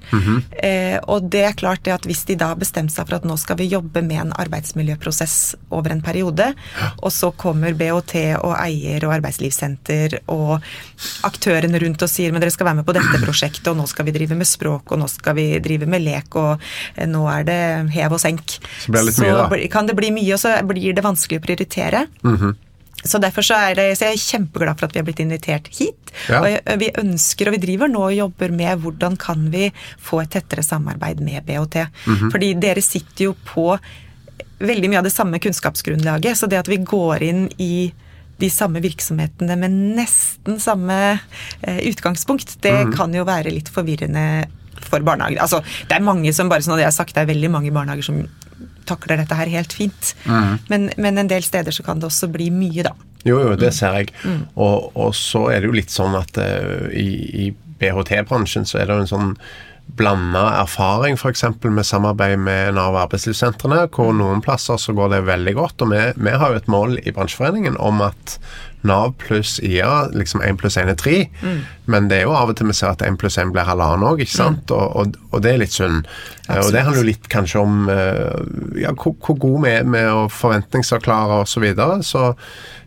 eh, 0.63 0.97
og 1.09 1.29
det 1.29 1.41
er 1.43 1.53
klart 1.59 1.83
det 1.83 1.91
at 1.91 2.05
hvis 2.07 2.23
de 2.25 2.35
da 2.39 2.53
bestemte 2.55 2.93
seg 2.93 3.05
for 3.09 3.15
at 3.17 3.23
nå 3.27 3.35
skal 3.37 3.57
vi 3.57 3.67
jobbe 3.67 4.01
med 4.01 4.17
en 4.21 4.31
arbeidsmiljøprosess 4.31 5.55
over 5.71 5.91
en 5.91 6.01
periode, 6.01 6.53
og 7.03 7.11
så 7.11 7.33
kommer 7.35 7.73
BHT 7.75 8.15
og 8.39 8.55
eier 8.57 9.03
og 9.03 9.13
arbeidslivssenter 9.17 10.19
og 10.31 10.61
aktørene 11.27 11.81
rundt 11.83 12.01
og 12.01 12.09
sier 12.09 12.31
men 12.31 12.39
dere 12.43 12.51
skal 12.55 12.67
være 12.69 12.79
med 12.79 12.87
på 12.87 12.95
dette 12.95 13.19
prosjektet, 13.25 13.67
og 13.67 13.77
nå 13.81 13.87
skal 13.91 14.05
vi 14.07 14.11
drive 14.15 14.35
med 14.39 14.47
språk, 14.47 14.91
og 14.91 14.99
nå 15.03 15.09
skal 15.11 15.35
vi 15.35 15.59
drive 15.59 15.85
med 15.91 16.01
lek, 16.05 16.35
og 16.39 16.59
eh, 16.95 17.05
nå 17.11 17.25
er 17.27 17.43
det 17.43 17.59
hev 17.91 18.15
og 18.15 18.19
senk. 18.23 18.55
Så 18.79 18.87
blir 18.91 19.03
det 19.03 19.11
litt 19.11 19.19
mye, 19.25 19.49
da. 19.49 19.67
kan 19.75 19.85
det 19.91 19.95
bli 19.99 20.11
mye, 20.15 20.31
og 20.33 20.39
så 20.39 20.55
blir 20.65 20.95
det 20.95 21.03
vanskelig 21.03 21.41
å 21.41 21.45
prioritere. 21.45 22.07
Så 23.05 23.19
derfor 23.21 23.45
så 23.45 23.53
er, 23.69 23.75
det, 23.77 23.83
så 23.99 24.05
er 24.07 24.15
jeg 24.15 24.23
kjempeglad 24.25 24.79
for 24.79 24.87
at 24.87 24.95
vi 24.95 24.99
har 24.99 25.05
blitt 25.05 25.19
invitert 25.21 25.67
hit. 25.77 26.11
Ja. 26.29 26.39
Og 26.41 26.47
jeg, 26.49 26.79
vi 26.81 26.89
ønsker, 27.03 27.47
og 27.51 27.53
vi 27.57 27.61
driver 27.67 27.91
nå 27.91 28.01
og 28.07 28.15
jobber 28.17 28.51
med 28.55 28.81
hvordan 28.81 29.17
kan 29.21 29.45
vi 29.53 29.67
få 30.01 30.23
et 30.23 30.31
tettere 30.33 30.63
samarbeid 30.65 31.21
med 31.21 31.45
BHT. 31.45 31.85
Mhm. 32.07 32.31
Fordi 32.33 32.53
dere 32.59 32.81
sitter 32.81 33.29
jo 33.29 33.35
på 33.45 33.67
veldig 34.59 34.89
mye 34.89 34.99
av 35.03 35.07
det 35.07 35.13
samme 35.13 35.39
kunnskapsgrunnlaget. 35.43 36.37
Så 36.39 36.47
det 36.49 36.57
at 36.63 36.67
vi 36.71 36.77
går 36.81 37.21
inn 37.27 37.45
i 37.61 37.91
de 38.39 38.49
samme 38.51 38.81
virksomhetene 38.83 39.55
med 39.59 39.71
nesten 39.95 40.57
samme 40.59 40.95
eh, 41.63 41.77
utgangspunkt, 41.87 42.57
det 42.61 42.73
Mhm. 42.87 42.95
kan 42.97 43.13
jo 43.13 43.23
være 43.23 43.51
litt 43.53 43.69
forvirrende 43.69 44.45
for 44.81 44.99
barnehager. 44.99 45.39
Altså, 45.41 45.61
det 45.87 45.95
er 45.95 46.03
mange 46.03 46.33
som 46.33 46.49
bare 46.49 46.61
sånn 46.61 46.73
at 46.75 46.79
jeg 46.83 46.89
har 46.91 46.97
sagt, 46.97 47.13
det 47.15 47.21
er 47.23 47.33
veldig 47.33 47.49
mange 47.51 47.71
barnehager 47.71 48.03
som 48.03 48.27
takler 48.87 49.21
dette 49.21 49.37
her 49.37 49.51
helt 49.51 49.75
fint. 49.75 50.13
Mm. 50.25 50.55
Men, 50.71 50.87
men 51.01 51.21
en 51.21 51.31
del 51.31 51.45
steder 51.45 51.75
så 51.75 51.85
kan 51.85 52.01
det 52.01 52.09
også 52.09 52.31
bli 52.33 52.49
mye, 52.53 52.87
da. 52.87 52.95
Jo, 53.25 53.39
jo, 53.41 53.53
det 53.57 53.71
ser 53.73 54.01
jeg. 54.01 54.11
Og, 54.53 54.91
og 54.93 55.15
så 55.17 55.47
er 55.53 55.63
det 55.63 55.71
jo 55.71 55.77
litt 55.79 55.93
sånn 55.93 56.17
at 56.17 56.37
uh, 56.37 56.85
i, 56.93 57.07
i 57.45 57.47
BHT-bransjen 57.81 58.67
så 58.69 58.81
er 58.81 58.89
det 58.89 58.97
jo 58.97 59.05
en 59.05 59.13
sånn 59.15 59.31
blanda 59.95 60.43
erfaring 60.61 61.17
f.eks. 61.17 61.43
med 61.63 61.85
samarbeid 61.85 62.39
med 62.41 62.73
Nav 62.77 62.97
arbeidslivssentrene, 63.03 63.85
hvor 63.93 64.13
noen 64.17 64.41
plasser 64.45 64.79
så 64.81 64.95
går 64.97 65.13
det 65.13 65.25
veldig 65.29 65.55
godt. 65.57 65.85
Og 65.85 65.93
vi, 65.93 66.01
vi 66.17 66.33
har 66.33 66.53
jo 66.53 66.61
et 66.61 66.71
mål 66.71 66.97
i 67.03 67.13
bransjeforeningen 67.15 67.77
om 67.77 68.01
at 68.05 68.37
Nav 68.85 69.15
pluss 69.21 69.57
IA, 69.63 70.07
liksom 70.13 70.43
1 70.45 70.59
pluss 70.61 70.77
1 70.77 70.91
er 70.93 70.99
3. 70.99 71.17
Men 71.91 72.09
det 72.09 72.19
er 72.19 72.29
jo 72.29 72.35
av 72.37 72.51
og 72.51 72.57
til 72.57 72.69
vi 72.69 72.77
ser 72.77 72.93
at 72.93 73.03
1 73.05 73.17
pluss 73.21 73.37
1 73.41 73.53
blir 73.55 73.67
halvannen 73.67 74.05
òg, 74.07 74.23
ikke 74.23 74.37
sant? 74.37 74.71
Og, 74.73 74.95
og, 74.95 75.19
og 75.31 75.43
det 75.45 75.53
er 75.53 75.61
litt 75.61 75.75
synd. 75.75 76.05
Absolutt. 76.45 76.65
Og 76.65 76.71
det 76.73 76.85
handler 76.85 77.01
jo 77.01 77.09
litt 77.09 77.29
kanskje 77.31 77.61
om 77.61 77.89
eh, 77.89 78.39
ja, 78.83 78.93
hvor, 78.93 79.17
hvor 79.25 79.37
god 79.41 79.59
vi 79.65 79.73
er 79.73 79.89
med 79.97 80.09
å 80.11 80.25
forventningsavklare 80.29 81.41
osv. 81.43 81.53
Så, 81.55 81.63
videre. 81.63 81.99
så 82.05 82.23
eh, 82.29 82.35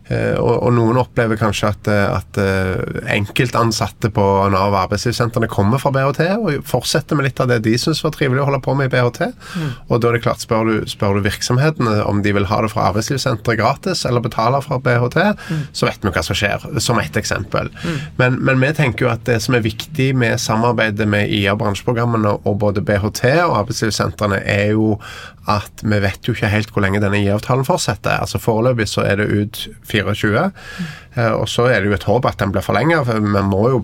Eh, 0.09 0.35
og, 0.41 0.55
og, 0.63 0.71
noen 0.73 0.97
opplever 0.97 1.37
kanskje 1.37 1.69
at, 1.69 1.89
eh, 1.91 2.05
at 2.09 2.39
eh, 2.41 3.01
enkeltansatte 3.13 4.09
på 4.13 4.25
Nav 4.49 4.73
arbeidslivssentrene 4.79 5.49
kommer 5.51 5.81
fra 5.81 5.91
BHT 5.93 6.23
og 6.39 6.65
fortsetter 6.65 7.19
med 7.19 7.27
litt 7.27 7.41
av 7.43 7.51
det 7.51 7.59
de 7.67 7.75
syns 7.77 8.01
var 8.01 8.15
trivelig 8.15 8.41
å 8.41 8.47
holde 8.47 8.61
på 8.65 8.73
med 8.77 8.89
i 8.89 8.93
BHT. 8.95 9.29
Mm. 9.29 9.69
Og 9.87 10.01
da 10.01 10.09
er 10.09 10.17
det 10.17 10.23
klart, 10.25 10.41
spør 10.41 10.65
du, 10.65 10.75
spør 10.89 11.19
du, 11.19 11.23
virksomhetene 11.27 11.99
om 12.09 12.23
de 12.25 12.33
vil 12.33 12.49
ha 12.49 12.61
det 12.65 12.71
fra 12.73 12.87
arbeidslivssenteret 12.89 13.61
gratis 13.61 14.01
eller 14.09 14.25
betaler 14.25 14.65
fra 14.65 14.81
BHT, 14.81 15.19
mm. 15.37 15.63
så 15.77 15.89
vet 15.89 16.05
vi 16.05 16.13
hva 16.15 16.25
som 16.25 16.39
skjer, 16.41 16.69
som 16.81 17.01
ett 17.01 17.19
eksempel. 17.19 17.69
Mm. 17.83 17.99
Men, 18.17 18.39
men, 18.49 18.63
vi 18.65 18.73
tenker 18.75 19.05
jo 19.05 19.11
at 19.13 19.27
det 19.29 19.37
som 19.45 19.55
er 19.55 19.65
viktig 19.65 20.11
med 20.17 20.41
samarbeidet 20.41 21.05
med 21.09 21.29
IA 21.33 21.53
bransjeprogrammene 21.59 22.39
og 22.39 22.57
både 22.63 22.81
BHT 22.85 23.27
og 23.45 23.59
arbeidslivssentrene, 23.61 24.41
er 24.41 24.73
jo 24.73 24.95
at 25.49 25.81
vi 25.81 25.97
vet 26.03 26.27
jo 26.27 26.35
ikke 26.35 26.51
helt 26.51 26.71
hvor 26.73 26.83
lenge 26.83 27.01
denne 27.01 27.19
IA-avtalen 27.23 27.65
fortsetter. 27.65 28.19
Altså 28.21 28.41
Foreløpig 28.41 28.85
så 28.89 29.01
er 29.07 29.21
det 29.21 29.29
ut 29.33 29.61
4 29.89 29.98
2024. 30.05 30.47
Eh, 31.15 31.33
og 31.33 31.45
så 31.51 31.69
er 31.69 31.81
det 31.81 31.91
jo 31.91 31.97
et 31.99 32.07
håp 32.09 32.29
at 32.29 32.39
den 32.41 32.55
blir 32.55 32.65
forlenget. 32.65 33.05
For 33.07 33.19
vi 33.23 33.43
må 33.49 33.61
jo 33.73 33.83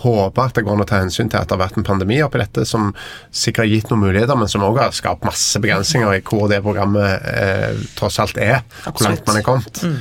håpe 0.00 0.44
at 0.44 0.54
det 0.54 0.64
går 0.66 0.76
an 0.76 0.84
å 0.84 0.88
ta 0.88 1.00
hensyn 1.02 1.30
til 1.30 1.40
at 1.40 1.50
det 1.50 1.56
har 1.56 1.64
vært 1.64 1.78
en 1.80 1.86
pandemi 1.86 2.20
oppi 2.22 2.40
dette, 2.40 2.64
som 2.68 2.92
sikkert 3.34 3.64
har 3.64 3.70
gitt 3.72 3.90
noen 3.90 4.04
muligheter, 4.04 4.38
men 4.38 4.50
som 4.50 4.64
også 4.66 4.84
har 4.84 4.96
skapt 4.96 5.26
masse 5.26 5.62
begrensninger 5.62 6.16
i 6.16 6.24
hvor 6.26 6.50
det 6.52 6.62
programmet 6.64 7.30
eh, 7.30 7.86
tross 7.98 8.20
alt 8.22 8.38
er. 8.40 8.60
Absolutt. 8.84 9.00
Hvor 9.00 9.08
langt 9.08 9.30
man 9.30 9.40
er 9.40 9.46
kommet. 9.46 9.82
Mm. 9.82 9.96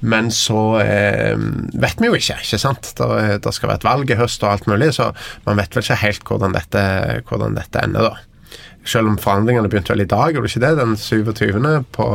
Men 0.00 0.30
så 0.32 0.60
eh, 0.80 1.36
vet 1.76 2.00
vi 2.00 2.08
jo 2.08 2.16
ikke, 2.16 2.38
ikke 2.40 2.60
sant. 2.60 2.92
Det 2.96 3.52
skal 3.52 3.72
være 3.72 3.82
et 3.82 3.88
valg 3.88 4.12
i 4.12 4.16
høst 4.20 4.44
og 4.44 4.54
alt 4.54 4.68
mulig, 4.70 4.94
så 4.96 5.10
man 5.48 5.60
vet 5.60 5.76
vel 5.76 5.84
ikke 5.84 6.02
helt 6.04 6.24
hvordan 6.28 6.56
dette, 6.56 6.84
hvordan 7.28 7.58
dette 7.58 7.84
ender, 7.84 8.12
da. 8.12 8.56
Selv 8.88 9.10
om 9.10 9.18
forhandlingene 9.20 9.68
begynte 9.68 9.92
vel 9.92 10.06
i 10.06 10.08
dag, 10.08 10.32
gjorde 10.32 10.48
det 10.48 10.54
ikke 10.54 10.64
det? 10.64 10.72
Den 10.78 10.96
27. 10.96 11.84
på 11.92 12.06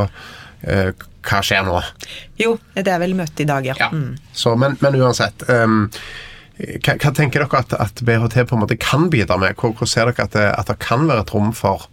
hva 0.66 1.42
skjer 1.46 1.66
nå? 1.66 1.80
Jo, 2.42 2.56
det 2.76 2.88
er 2.92 3.02
vel 3.02 3.16
møte 3.18 3.44
i 3.44 3.50
dag, 3.50 3.66
ja. 3.66 3.90
Mm. 3.92 4.16
Så, 4.34 4.56
men, 4.62 4.78
men 4.82 4.98
uansett. 5.02 5.46
Um, 5.50 5.90
hva, 6.56 6.96
hva 7.02 7.12
tenker 7.16 7.44
dere 7.44 7.64
at, 7.64 7.74
at 7.82 8.04
BHT 8.06 8.46
på 8.48 8.56
en 8.56 8.64
måte 8.64 8.78
kan 8.80 9.10
bidra 9.14 9.38
med? 9.42 9.58
Hvor, 9.60 9.74
hvor 9.78 9.90
ser 9.90 10.12
dere 10.12 10.30
at 10.30 10.38
det, 10.38 10.48
at 10.54 10.72
det 10.72 10.78
kan 10.84 11.08
være 11.10 11.26
et 11.26 11.34
rom 11.36 11.52
for, 11.56 11.88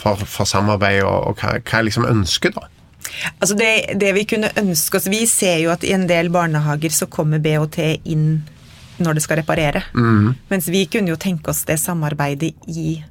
for, 0.00 0.22
for 0.22 0.48
samarbeid, 0.48 1.02
og, 1.04 1.32
og 1.32 1.42
hva, 1.42 1.58
hva 1.60 1.80
er 1.80 1.88
liksom 1.88 2.08
ønsket, 2.08 2.56
da? 2.56 2.70
Altså 3.38 3.54
det, 3.58 3.70
det 4.00 4.10
vi 4.16 4.24
kunne 4.28 4.50
ønske 4.58 4.98
oss 4.98 5.06
Vi 5.08 5.20
ser 5.30 5.60
jo 5.62 5.70
at 5.70 5.84
i 5.86 5.92
en 5.94 6.08
del 6.10 6.26
barnehager 6.34 6.92
så 6.92 7.06
kommer 7.10 7.38
BHT 7.42 7.78
inn 8.04 8.42
når 8.96 9.18
det 9.18 9.22
skal 9.26 9.38
reparere. 9.42 9.82
Mens 10.48 10.70
vi 10.72 10.86
kunne 10.88 11.12
jo 11.12 11.18
tenke 11.20 11.52
oss 11.52 11.66
det 11.68 11.76
samarbeidet 11.82 12.54
i 12.72 13.02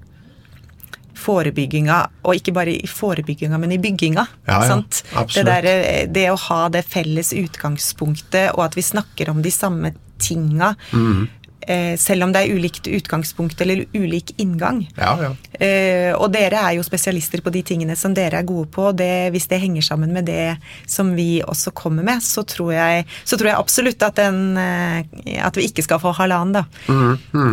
forebygginga, 1.25 1.99
og 2.23 2.37
ikke 2.37 2.53
bare 2.55 2.75
i 2.77 2.87
forebygginga, 2.89 3.57
men 3.61 3.73
i 3.75 3.79
bygginga. 3.81 4.25
Ja, 4.45 4.59
ja, 4.61 4.67
sant? 4.69 5.03
Det, 5.33 5.45
der, 5.47 5.65
eh, 5.71 6.05
det 6.07 6.27
å 6.31 6.37
ha 6.47 6.61
det 6.69 6.85
felles 6.87 7.33
utgangspunktet, 7.35 8.53
og 8.55 8.65
at 8.67 8.77
vi 8.77 8.85
snakker 8.85 9.33
om 9.33 9.41
de 9.45 9.51
samme 9.53 9.93
tinga, 10.21 10.75
Mm. 10.93 11.27
Eh, 11.67 11.95
selv 11.97 12.23
om 12.23 12.31
det 12.33 12.43
er 12.45 12.55
ulikt 12.55 12.87
utgangspunkt 12.87 13.61
eller 13.61 13.85
ulik 13.93 14.33
inngang. 14.41 14.83
Ja, 14.97 15.15
ja. 15.21 15.31
Eh, 15.59 16.11
og 16.15 16.31
dere 16.33 16.59
er 16.59 16.75
jo 16.77 16.83
spesialister 16.83 17.41
på 17.41 17.51
de 17.53 17.61
tingene 17.63 17.95
som 17.95 18.13
dere 18.13 18.39
er 18.41 18.47
gode 18.47 18.67
på. 18.73 18.89
og 18.89 18.95
Det, 18.99 19.31
hvis 19.31 19.47
det 19.47 19.61
henger 19.61 19.81
sammen 19.81 20.11
med 20.13 20.25
det 20.25 20.57
som 20.87 21.13
vi 21.15 21.41
også 21.45 21.71
kommer 21.73 22.03
med, 22.03 22.23
så 22.25 22.43
tror 22.47 22.73
jeg, 22.73 23.05
så 23.23 23.37
tror 23.37 23.51
jeg 23.51 23.59
absolutt 23.59 24.03
at, 24.03 24.15
den, 24.15 24.57
eh, 24.57 25.39
at 25.45 25.55
vi 25.55 25.67
ikke 25.69 25.83
skal 25.85 25.99
få 26.03 26.13
halvannen, 26.17 26.53
da. 26.53 26.65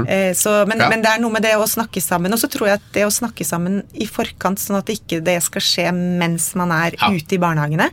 Eh, 0.08 0.32
så, 0.34 0.64
men, 0.66 0.78
Ja. 0.82 0.88
men 0.88 1.02
det 1.02 1.10
er 1.12 1.20
noe 1.22 1.30
med 1.32 1.42
det 1.42 1.54
å 1.56 1.66
snakke 1.68 2.00
sammen. 2.02 2.32
Og 2.32 2.38
så 2.42 2.48
tror 2.50 2.68
jeg 2.68 2.80
at 2.80 2.88
det 2.94 3.06
å 3.06 3.12
snakke 3.14 3.44
sammen 3.46 3.82
i 3.94 4.06
forkant, 4.06 4.58
sånn 4.58 4.78
at 4.80 4.90
ikke 4.92 5.22
det 5.24 5.38
skal 5.42 5.62
skje 5.62 5.88
mens 5.94 6.54
man 6.58 6.72
er 6.74 6.96
ute 7.10 7.36
i 7.36 7.38
barnehagene. 7.42 7.90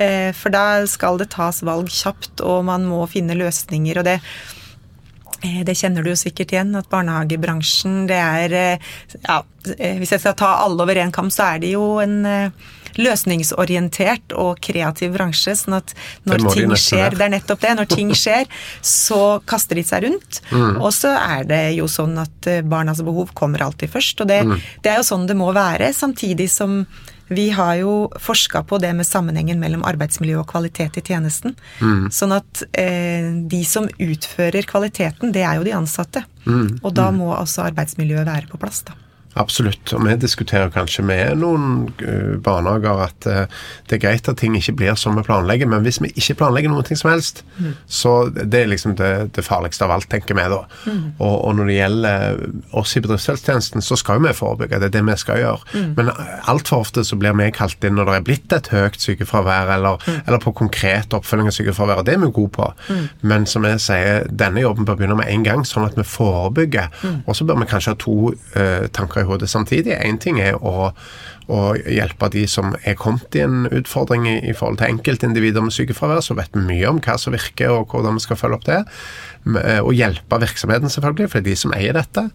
Eh, 0.00 0.32
for 0.32 0.50
da 0.50 0.86
skal 0.86 1.18
det 1.20 1.30
tas 1.34 1.60
valg 1.66 1.88
kjapt, 1.92 2.40
og 2.40 2.64
man 2.64 2.84
må 2.88 3.04
finne 3.10 3.36
løsninger. 3.36 3.98
og 3.98 4.04
det 4.04 4.20
Det 5.40 5.74
kjenner 5.78 6.04
du 6.04 6.10
jo 6.12 6.18
sikkert 6.20 6.52
igjen, 6.52 6.74
at 6.76 6.88
barnehagebransjen 6.92 8.02
det 8.10 8.18
er 8.20 8.52
eh, 8.52 8.90
ja, 9.24 9.38
eh, 9.78 9.96
Hvis 10.00 10.12
jeg 10.12 10.20
skal 10.20 10.36
ta 10.36 10.50
alle 10.66 10.84
over 10.84 11.00
én 11.00 11.12
kam, 11.12 11.30
så 11.32 11.54
er 11.54 11.62
det 11.62 11.70
jo 11.72 11.98
en 12.02 12.18
eh, 12.28 12.50
løsningsorientert 13.00 14.34
og 14.36 14.58
kreativ 14.64 15.14
bransje. 15.14 15.54
sånn 15.56 15.76
at 15.78 15.94
når 16.28 16.42
de 16.42 16.52
ting 16.54 16.74
skjer, 16.76 17.14
det 17.16 17.26
er 17.26 17.32
nettopp 17.36 17.60
det, 17.62 17.74
når 17.78 17.88
ting 17.90 18.10
skjer, 18.16 18.48
så 18.82 19.40
kaster 19.48 19.78
de 19.78 19.84
seg 19.86 20.04
rundt. 20.08 20.40
Mm. 20.50 20.80
Og 20.80 20.90
så 20.96 21.12
er 21.16 21.46
det 21.48 21.62
jo 21.78 21.86
sånn 21.90 22.18
at 22.20 22.50
eh, 22.50 22.60
barnas 22.66 23.02
behov 23.06 23.32
kommer 23.38 23.62
alltid 23.68 23.92
først, 23.94 24.20
og 24.20 24.28
det, 24.32 24.40
Mm. 24.44 24.58
det 24.82 24.90
er 24.92 24.96
jo 25.00 25.06
sånn 25.06 25.26
det 25.28 25.36
må 25.36 25.52
være. 25.54 25.92
Samtidig 25.94 26.48
som 26.50 26.86
Vi 27.30 27.50
har 27.54 27.76
jo 27.78 27.92
forska 28.18 28.64
på 28.66 28.78
det 28.82 28.90
med 28.98 29.06
sammenhengen 29.06 29.60
mellom 29.62 29.84
arbeidsmiljø 29.86 30.40
og 30.40 30.48
kvalitet 30.50 30.98
i 30.98 31.04
tjenesten. 31.12 31.54
Sånn 32.10 32.34
at 32.34 32.64
eh, 32.72 33.30
de 33.50 33.60
som 33.64 33.86
utfører 34.02 34.66
kvaliteten, 34.66 35.30
det 35.32 35.44
er 35.46 35.60
jo 35.60 35.66
de 35.68 35.76
ansatte. 35.78 36.24
Og 36.82 36.90
da 36.96 37.10
må 37.14 37.30
også 37.36 37.68
arbeidsmiljøet 37.68 38.26
være 38.26 38.50
på 38.50 38.58
plass, 38.58 38.82
da. 38.88 38.98
Absolutt. 39.40 39.92
Og 39.96 40.04
vi 40.04 40.16
diskuterer 40.20 40.70
kanskje 40.74 41.04
med 41.06 41.40
noen 41.40 41.88
uh, 42.02 42.36
barnehager 42.44 43.04
at 43.06 43.28
uh, 43.28 43.62
det 43.88 43.98
er 43.98 44.02
greit 44.04 44.28
at 44.28 44.38
ting 44.40 44.56
ikke 44.58 44.76
blir 44.80 44.98
som 45.00 45.16
vi 45.16 45.24
planlegger, 45.26 45.68
men 45.70 45.84
hvis 45.86 46.00
vi 46.02 46.12
ikke 46.12 46.38
planlegger 46.42 46.72
noe 46.72 46.98
som 46.98 47.12
helst, 47.12 47.42
mm. 47.58 47.72
så 47.86 48.14
det 48.34 48.62
er 48.62 48.70
liksom 48.70 48.96
det, 48.98 49.10
det, 49.36 49.44
farligste 49.46 49.86
av 49.86 49.94
alt, 49.96 50.08
tenker 50.12 50.36
vi 50.36 50.46
da. 50.52 50.60
Mm. 50.84 51.00
Og, 51.18 51.34
og, 51.34 51.54
når 51.58 51.70
det 51.70 51.78
gjelder 51.78 52.42
oss 52.80 52.96
i 52.96 53.02
bedriftshelsetjenesten, 53.04 53.84
så 53.84 53.98
skal 53.98 54.20
jo 54.20 54.26
vi 54.26 54.34
forebygge. 54.36 54.80
Det 54.82 54.90
er 54.90 54.96
det 54.98 55.04
vi 55.08 55.16
skal 55.20 55.40
gjøre. 55.40 55.74
Mm. 55.74 55.90
Men 55.96 56.12
altfor 56.50 56.84
ofte 56.84 57.04
så 57.06 57.18
blir 57.20 57.36
vi 57.40 57.50
kalt 57.56 57.84
inn 57.86 57.96
når 57.98 58.10
det 58.10 58.18
er 58.18 58.26
blitt 58.28 58.56
et 58.56 58.70
høyt 58.74 59.00
sykefravær, 59.00 59.72
eller, 59.76 60.00
mm. 60.04 60.20
eller 60.26 60.42
på 60.42 60.54
konkret 60.60 61.16
oppfølging 61.16 61.50
av 61.50 61.56
sykefravær, 61.56 62.02
og 62.02 62.08
det 62.08 62.16
er 62.16 62.22
vi 62.24 62.32
gode 62.36 62.54
på. 62.58 62.70
Mm. 62.90 63.04
Men 63.32 63.48
som 63.48 63.66
jeg 63.68 63.82
sier, 63.86 64.28
denne 64.28 64.64
jobben 64.64 64.88
bør 64.88 65.00
begynne 65.00 65.18
med 65.22 65.32
en 65.32 65.46
gang, 65.46 65.64
sånn 65.68 65.88
at 65.88 65.96
vi 65.98 66.06
forebygger. 66.06 66.90
Mm. 67.00 67.20
Og 67.24 67.38
så 67.38 67.46
bør 67.48 67.62
vi 67.62 67.70
kanskje 67.70 67.94
ha 67.94 68.00
to 68.00 68.16
uh, 68.34 68.86
tanker 68.96 69.22
i 69.22 69.28
hodet 69.28 69.29
samtidig. 69.46 69.96
Én 70.04 70.18
ting 70.18 70.40
er 70.40 70.56
å, 70.62 70.90
å, 71.50 71.62
hjelpe 71.80 72.30
de 72.32 72.44
som 72.50 72.74
er 72.86 72.98
kommet 72.98 73.34
i 73.36 73.44
en 73.44 73.66
utfordring 73.66 74.28
i, 74.30 74.36
i 74.50 74.54
forhold 74.56 74.80
til 74.80 74.94
enkeltindivider 74.94 75.64
med 75.64 75.74
sykefravær, 75.74 76.22
så 76.24 76.36
vet 76.38 76.54
vi 76.56 76.66
mye 76.68 76.88
om 76.90 77.02
hva 77.02 77.18
som 77.20 77.34
virker 77.34 77.74
og 77.74 77.90
hvordan 77.92 78.18
vi 78.18 78.24
skal 78.24 78.40
følge 78.40 78.60
opp 78.60 78.68
det. 78.68 78.80
Eh, 79.40 79.78
og 79.80 79.94
hjelpe 79.96 80.36
virksomheten, 80.42 80.92
selvfølgelig, 80.92 81.30
for 81.32 81.40
det 81.40 81.48
er 81.48 81.54
de 81.54 81.60
som 81.62 81.72
eier 81.72 81.96
dette. 81.96 82.26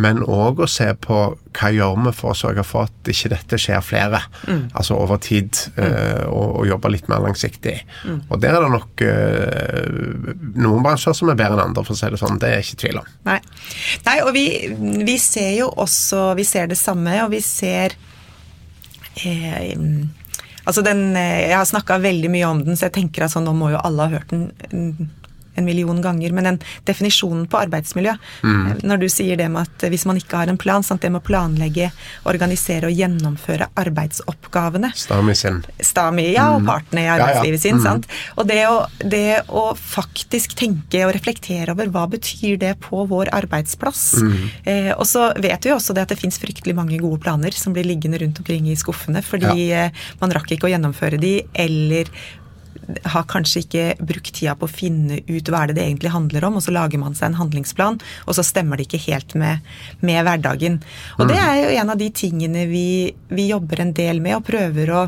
Men 0.00 0.22
òg 0.24 0.62
å 0.64 0.68
se 0.70 0.88
på 1.04 1.18
hva 1.56 1.70
gjør 1.72 1.98
vi 2.06 2.12
for 2.16 2.32
å 2.32 2.38
sørge 2.38 2.64
for 2.66 2.88
at 2.88 3.10
ikke 3.12 3.32
dette 3.32 3.58
skjer 3.60 3.84
flere. 3.84 4.22
Mm. 4.48 4.62
Altså 4.72 4.96
over 4.96 5.20
tid, 5.22 5.52
mm. 5.76 5.84
og, 6.32 6.46
og, 6.46 6.62
jobbe 6.70 6.92
litt 6.92 7.10
mer 7.12 7.22
langsiktig. 7.24 7.76
Mm. 8.08 8.18
Og 8.30 8.40
der 8.42 8.56
er 8.56 8.64
det 8.64 8.72
nok 8.72 9.04
uh, 9.04 10.32
noen 10.56 10.84
bransjer 10.84 11.16
som 11.16 11.30
er 11.32 11.38
bedre 11.38 11.60
enn 11.60 11.70
andre, 11.70 11.84
for 11.84 11.96
å 11.96 12.00
si 12.00 12.10
det 12.12 12.20
sånn. 12.20 12.40
Det 12.40 12.50
er 12.50 12.58
jeg 12.58 12.68
ikke 12.68 12.82
tvil 12.84 13.00
om. 13.02 13.12
Nei, 13.28 13.38
Nei 14.08 14.18
og 14.24 14.32
vi, 14.36 14.46
vi, 15.06 15.16
ser 15.20 15.52
jo 15.58 15.70
også 15.76 16.32
Vi 16.38 16.44
ser 16.46 16.68
det 16.70 16.78
samme, 16.80 17.14
og 17.24 17.32
vi 17.32 17.42
ser 17.44 17.96
eh, 19.24 19.76
Altså 20.66 20.82
den, 20.82 21.14
Jeg 21.14 21.54
har 21.54 21.64
snakka 21.64 22.00
veldig 22.02 22.30
mye 22.32 22.46
om 22.48 22.64
den, 22.66 22.74
så 22.74 22.88
jeg 22.88 22.96
tenker 22.96 23.22
at 23.22 23.28
altså, 23.28 23.42
nå 23.44 23.52
må 23.54 23.70
jo 23.70 23.78
alle 23.86 24.02
ha 24.02 24.18
hørt 24.18 24.32
den 24.34 25.12
en 25.56 25.66
million 25.66 26.00
ganger, 26.02 26.34
men 26.36 26.50
den 26.50 26.60
definisjonen 26.88 27.46
på 27.50 27.60
arbeidsmiljø 27.64 28.16
mm. 28.42 28.64
Når 28.86 29.00
du 29.00 29.06
sier 29.10 29.38
det 29.38 29.48
med 29.52 29.66
at 29.66 29.86
hvis 29.90 30.04
man 30.08 30.18
ikke 30.20 30.40
har 30.40 30.50
en 30.50 30.58
plan, 30.60 30.84
sant, 30.84 31.02
det 31.02 31.10
med 31.12 31.22
å 31.22 31.26
planlegge, 31.26 31.90
organisere 32.28 32.90
og 32.90 32.96
gjennomføre 32.96 33.70
arbeidsoppgavene 33.78 34.92
Stami 34.96 35.34
sin. 35.38 35.62
Stami, 35.80 36.28
ja, 36.34 36.48
og 36.54 36.62
mm. 36.64 36.68
partene 36.68 37.04
i 37.04 37.10
arbeidslivet 37.10 37.56
ja, 37.56 37.60
ja. 37.60 37.64
sin. 37.64 37.80
Mm. 37.80 37.84
sant? 37.84 38.08
Og 38.36 38.48
det 38.48 38.60
å, 38.68 38.76
det 39.00 39.42
å, 39.48 39.66
faktisk 39.76 40.56
tenke 40.58 41.04
og 41.06 41.14
reflektere 41.16 41.74
over 41.74 41.90
hva 41.92 42.06
betyr 42.10 42.58
det 42.62 42.74
på 42.84 43.04
vår 43.10 43.30
arbeidsplass. 43.36 44.04
Mm. 44.22 44.40
Eh, 44.72 44.90
og 44.96 45.06
så 45.08 45.28
vet 45.42 45.66
vi 45.66 45.74
også 45.74 45.96
det 45.96 46.06
at 46.06 46.14
det 46.14 46.20
fins 46.20 46.40
fryktelig 46.42 46.76
mange 46.76 47.00
gode 47.02 47.20
planer 47.24 47.54
som 47.56 47.76
blir 47.76 47.86
liggende 47.88 48.20
rundt 48.22 48.40
omkring 48.42 48.68
i 48.70 48.78
skuffene 48.78 49.22
fordi 49.24 49.70
ja. 49.70 49.86
eh, 49.86 50.08
man 50.20 50.34
rakk 50.34 50.52
ikke 50.54 50.68
å 50.68 50.74
gjennomføre 50.74 51.20
de, 51.22 51.38
eller 51.66 52.10
har 53.12 53.26
kanskje 53.30 53.62
ikke 53.64 53.84
brukt 53.98 54.32
tida 54.36 54.54
på 54.58 54.68
å 54.68 54.72
finne 54.72 55.20
ut 55.26 55.50
hva 55.50 55.64
er 55.64 55.72
det 55.72 55.78
det 55.80 55.86
egentlig 55.88 56.14
handler 56.14 56.48
om, 56.48 56.58
og 56.58 56.64
så 56.64 56.74
lager 56.74 57.02
man 57.02 57.16
seg 57.18 57.30
en 57.30 57.40
handlingsplan, 57.40 58.00
og 58.26 58.38
så 58.38 58.44
stemmer 58.46 58.78
det 58.78 58.88
ikke 58.88 59.04
helt 59.08 59.36
med, 59.38 59.66
med 60.06 60.22
hverdagen. 60.26 60.80
Og 61.18 61.28
det 61.28 61.38
mm. 61.38 61.44
er 61.44 61.60
jo 61.62 61.76
en 61.82 61.94
av 61.94 62.00
de 62.00 62.10
tingene 62.14 62.66
vi, 62.70 62.88
vi 63.32 63.48
jobber 63.50 63.82
en 63.82 63.94
del 63.96 64.22
med, 64.24 64.38
og 64.38 64.46
prøver 64.48 64.92
å 64.94 65.06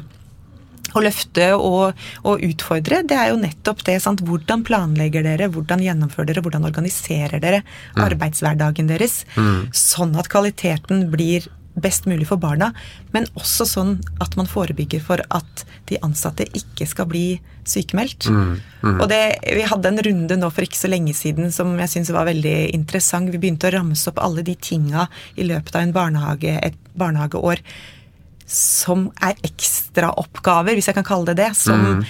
å 0.97 1.03
løfte 1.05 1.51
og, 1.57 1.99
og, 2.23 2.45
utfordre, 2.45 3.03
det 3.05 3.19
er 3.19 3.33
jo 3.33 3.41
nettopp 3.43 3.83
det. 3.85 3.99
Sant? 4.01 4.23
Hvordan 4.25 4.65
planlegger 4.65 5.27
dere, 5.27 5.51
hvordan 5.53 5.83
gjennomfører 5.85 6.31
dere, 6.31 6.45
hvordan 6.47 6.65
organiserer 6.69 7.43
dere 7.43 7.61
mm. 7.65 8.03
arbeidshverdagen 8.07 8.89
deres, 8.91 9.21
mm. 9.37 9.69
sånn 9.77 10.17
at 10.17 10.31
kvaliteten 10.33 11.09
blir 11.13 11.49
best 11.83 12.09
mulig 12.11 12.29
for 12.31 12.41
barna, 12.41 12.71
men 13.15 13.29
også 13.39 13.67
sånn 13.69 13.97
at 14.25 14.37
man 14.39 14.49
forebygger 14.51 15.03
for 15.05 15.23
at 15.35 15.65
de 15.91 16.01
ansatte 16.05 16.47
ikke 16.57 16.89
skal 16.89 17.09
bli 17.11 17.27
sykemeldt. 17.69 18.29
Mm, 18.33 18.55
mm. 18.83 18.99
Og 19.03 19.07
det, 19.11 19.23
Vi 19.45 19.69
hadde 19.69 19.93
en 19.93 20.03
runde 20.09 20.41
nå 20.41 20.51
for 20.55 20.65
ikke 20.65 20.81
så 20.81 20.91
lenge 20.91 21.15
siden 21.17 21.53
som 21.55 21.77
jeg 21.79 21.93
syns 21.93 22.15
var 22.15 22.29
veldig 22.29 22.59
interessant. 22.77 23.33
Vi 23.33 23.41
begynte 23.41 23.71
å 23.71 23.77
ramse 23.77 24.09
opp 24.11 24.23
alle 24.23 24.43
de 24.47 24.57
tinga 24.57 25.09
i 25.37 25.47
løpet 25.49 25.77
av 25.77 25.85
en 25.85 25.97
barnehage, 25.97 26.59
et 26.63 26.79
barnehageår 26.99 27.59
som 28.49 29.11
er 29.21 29.35
ekstraoppgaver, 29.45 30.73
hvis 30.77 30.87
jeg 30.89 30.97
kan 30.97 31.07
kalle 31.07 31.27
det 31.29 31.37
det. 31.43 31.53
Som, 31.59 31.81
mm. 31.85 32.03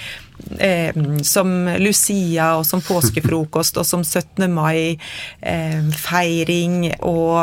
eh, 0.63 0.91
som 1.27 1.47
Lucia 1.83 2.45
og 2.57 2.65
som 2.67 2.81
påskefrokost 2.85 3.77
og 3.81 3.85
som 3.87 4.01
17. 4.07 4.53
mai-feiring 4.55 6.75
eh, 6.93 6.99
og 7.03 7.33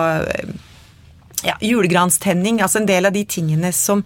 ja, 1.44 1.57
julegranstenning, 1.61 2.62
altså 2.62 2.81
en 2.81 2.88
del 2.88 3.09
av 3.09 3.12
de 3.16 3.25
tingene 3.29 3.72
som 3.77 4.05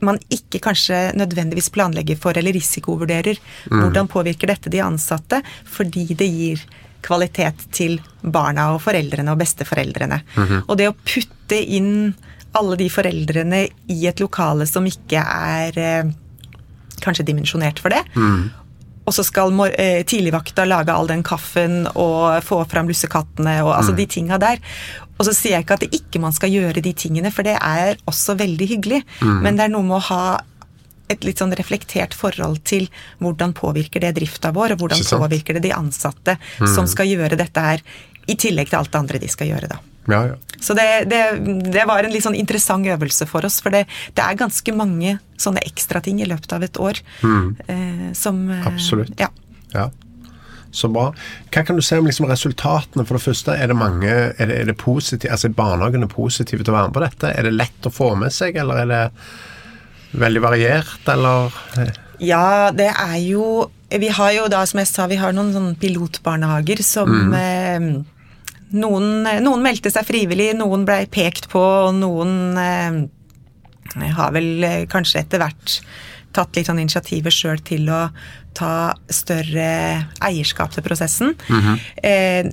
man 0.00 0.16
ikke 0.32 0.62
kanskje 0.64 1.10
nødvendigvis 1.18 1.68
planlegger 1.74 2.16
for 2.20 2.36
eller 2.38 2.56
risikovurderer. 2.56 3.40
Mm. 3.68 3.82
Hvordan 3.82 4.08
påvirker 4.08 4.48
dette 4.48 4.72
de 4.72 4.80
ansatte? 4.80 5.42
Fordi 5.68 6.06
det 6.16 6.28
gir 6.30 6.62
kvalitet 7.04 7.66
til 7.72 7.98
barna 8.20 8.70
og 8.74 8.82
foreldrene 8.84 9.32
og 9.32 9.40
besteforeldrene. 9.40 10.22
Mm 10.36 10.46
-hmm. 10.46 10.62
Og 10.68 10.78
det 10.78 10.88
å 10.88 10.96
putte 11.04 11.56
inn 11.56 12.14
alle 12.52 12.76
de 12.76 12.88
foreldrene 12.90 13.68
i 13.88 14.06
et 14.06 14.20
lokale 14.20 14.66
som 14.66 14.86
ikke 14.86 15.22
er 15.22 15.78
eh, 15.78 16.10
kanskje 17.00 17.24
dimensjonert 17.24 17.78
for 17.78 17.88
det, 17.88 18.02
mm. 18.14 18.50
Og 19.08 19.16
så 19.16 19.24
skal 19.26 19.54
eh, 19.70 20.02
tidligvakta 20.06 20.66
lage 20.68 20.94
all 20.94 21.08
den 21.10 21.24
kaffen 21.26 21.86
og 21.94 22.44
få 22.46 22.62
fram 22.70 22.90
lussekattene 22.90 23.56
og 23.64 23.72
altså 23.78 23.94
mm. 23.94 23.98
de 23.98 24.06
tinga 24.16 24.38
der. 24.42 24.60
Og 25.18 25.26
så 25.28 25.34
sier 25.36 25.58
jeg 25.58 25.66
ikke 25.66 25.78
at 25.78 25.84
det 25.84 25.98
ikke 26.00 26.22
man 26.22 26.36
skal 26.36 26.52
gjøre 26.52 26.84
de 26.84 26.92
tingene, 26.96 27.32
for 27.34 27.46
det 27.46 27.56
er 27.56 27.98
også 28.08 28.36
veldig 28.40 28.70
hyggelig. 28.70 29.02
Mm. 29.20 29.40
Men 29.44 29.58
det 29.58 29.66
er 29.66 29.74
noe 29.74 29.88
med 29.88 29.98
å 29.98 30.06
ha 30.12 30.22
et 31.10 31.26
litt 31.26 31.42
sånn 31.42 31.54
reflektert 31.58 32.14
forhold 32.14 32.62
til 32.68 32.86
hvordan 33.18 33.52
påvirker 33.56 34.04
det 34.04 34.14
drifta 34.20 34.52
vår, 34.54 34.76
og 34.76 34.84
hvordan 34.84 35.02
påvirker 35.10 35.58
det 35.58 35.66
de 35.66 35.74
ansatte 35.74 36.36
mm. 36.38 36.70
som 36.70 36.88
skal 36.88 37.10
gjøre 37.10 37.38
dette 37.40 37.64
her, 37.66 37.82
i 38.30 38.36
tillegg 38.38 38.70
til 38.70 38.78
alt 38.78 38.92
det 38.92 39.00
andre 39.00 39.18
de 39.18 39.30
skal 39.32 39.50
gjøre, 39.50 39.72
da. 39.72 39.80
Ja, 40.08 40.22
ja. 40.30 40.36
Så 40.60 40.74
det, 40.76 41.04
det, 41.08 41.20
det, 41.72 41.84
var 41.88 42.04
en 42.04 42.12
litt 42.12 42.24
sånn 42.24 42.36
interessant 42.36 42.88
øvelse 42.88 43.26
for 43.28 43.46
oss, 43.48 43.60
for 43.64 43.72
det, 43.72 43.86
det 44.16 44.24
er 44.24 44.36
ganske 44.36 44.74
mange 44.76 45.16
sånne 45.40 45.62
ekstrating 45.64 46.20
i 46.20 46.28
løpet 46.28 46.52
av 46.52 46.66
et 46.66 46.80
år 46.80 47.00
mm. 47.24 47.46
eh, 47.64 48.06
som 48.16 48.42
eh, 48.52 48.66
Absolutt. 48.68 49.14
Ja. 49.20 49.30
ja. 49.72 49.88
Så 50.70 50.90
bra. 50.92 51.08
Hva 51.50 51.64
kan 51.66 51.80
du 51.80 51.82
si 51.82 51.96
om 51.98 52.06
liksom 52.06 52.28
resultatene? 52.30 53.06
For 53.08 53.18
det 53.18 53.24
første, 53.24 53.56
er 53.56 53.72
det 53.72 53.78
mange 53.78 54.10
Er 54.10 54.36
det, 54.36 54.58
er 54.60 54.68
det 54.68 54.76
positive, 54.78 55.32
altså 55.32 55.50
barnehagene 55.50 56.06
positive 56.10 56.62
til 56.62 56.74
å 56.74 56.76
være 56.76 56.90
med 56.90 56.98
på 56.98 57.04
dette? 57.06 57.32
Er 57.32 57.48
det 57.48 57.56
lett 57.56 57.88
å 57.88 57.94
få 57.94 58.12
med 58.20 58.34
seg, 58.34 58.60
eller 58.60 58.84
er 58.84 58.92
det 58.92 59.02
veldig 60.20 60.44
variert, 60.44 61.10
eller? 61.10 61.56
Ja, 62.22 62.70
det 62.76 62.92
er 62.92 63.18
jo 63.24 63.70
Vi 63.90 64.12
har 64.14 64.32
jo 64.36 64.46
da, 64.52 64.62
som 64.68 64.78
jeg 64.82 64.92
sa, 64.92 65.08
vi 65.10 65.18
har 65.18 65.34
noen 65.34 65.50
sånne 65.56 65.74
pilotbarnehager 65.80 66.84
som 66.86 67.10
mm. 67.10 67.36
eh, 67.40 68.19
noen, 68.76 69.24
noen, 69.42 69.64
meldte 69.64 69.90
seg 69.92 70.06
frivillig, 70.08 70.52
noen 70.58 70.84
blei 70.88 71.04
pekt 71.10 71.48
på, 71.52 71.60
og 71.60 71.94
noen 71.98 72.58
eh, 72.60 74.12
har 74.16 74.32
vel 74.36 74.64
eh, 74.66 74.86
kanskje 74.90 75.24
etter 75.24 75.42
hvert 75.42 75.80
tatt 76.36 76.54
litt 76.54 76.68
sånn 76.68 76.78
initiativet 76.78 77.34
sjøl 77.34 77.58
til 77.66 77.88
å 77.90 78.04
ta 78.54 78.92
større 79.10 79.70
eierskap 80.22 80.72
til 80.74 80.86
prosessen. 80.86 81.34
Mm 81.48 81.60
-hmm. 81.60 81.76
eh, 82.02 82.44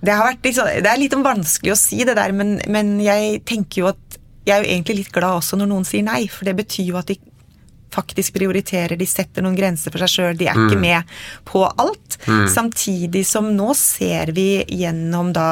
det, 0.00 0.12
har 0.12 0.26
vært 0.26 0.44
litt, 0.44 0.56
det 0.56 0.90
er 0.90 0.98
litt 0.98 1.14
vanskelig 1.14 1.72
å 1.72 1.78
si 1.78 2.04
det 2.04 2.16
der, 2.16 2.32
men, 2.32 2.60
men, 2.66 3.00
jeg 3.00 3.42
tenker 3.44 3.80
jo 3.82 3.86
at 3.86 4.18
jeg 4.46 4.56
er 4.56 4.64
jo 4.64 4.70
egentlig 4.70 4.96
litt 4.96 5.12
glad 5.12 5.42
også 5.42 5.56
når 5.56 5.66
noen 5.66 5.84
sier 5.84 6.02
nei, 6.02 6.28
for 6.28 6.44
det 6.44 6.56
betyr 6.56 6.84
jo 6.84 6.96
at 6.96 7.06
de 7.06 7.18
faktisk 7.94 8.36
prioriterer, 8.36 8.98
de 8.98 9.08
setter 9.08 9.44
noen 9.44 9.56
grenser 9.58 9.94
for 9.94 10.04
seg 10.04 10.12
sjøl, 10.14 10.38
de 10.38 10.50
er 10.50 10.58
mm. 10.58 10.66
ikke 10.68 10.82
med 10.82 11.16
på 11.48 11.64
alt. 11.68 12.18
Mm. 12.26 12.44
Samtidig 12.52 13.24
som 13.28 13.50
nå 13.56 13.72
ser 13.78 14.34
vi 14.36 14.50
gjennom 14.68 15.32
da 15.36 15.50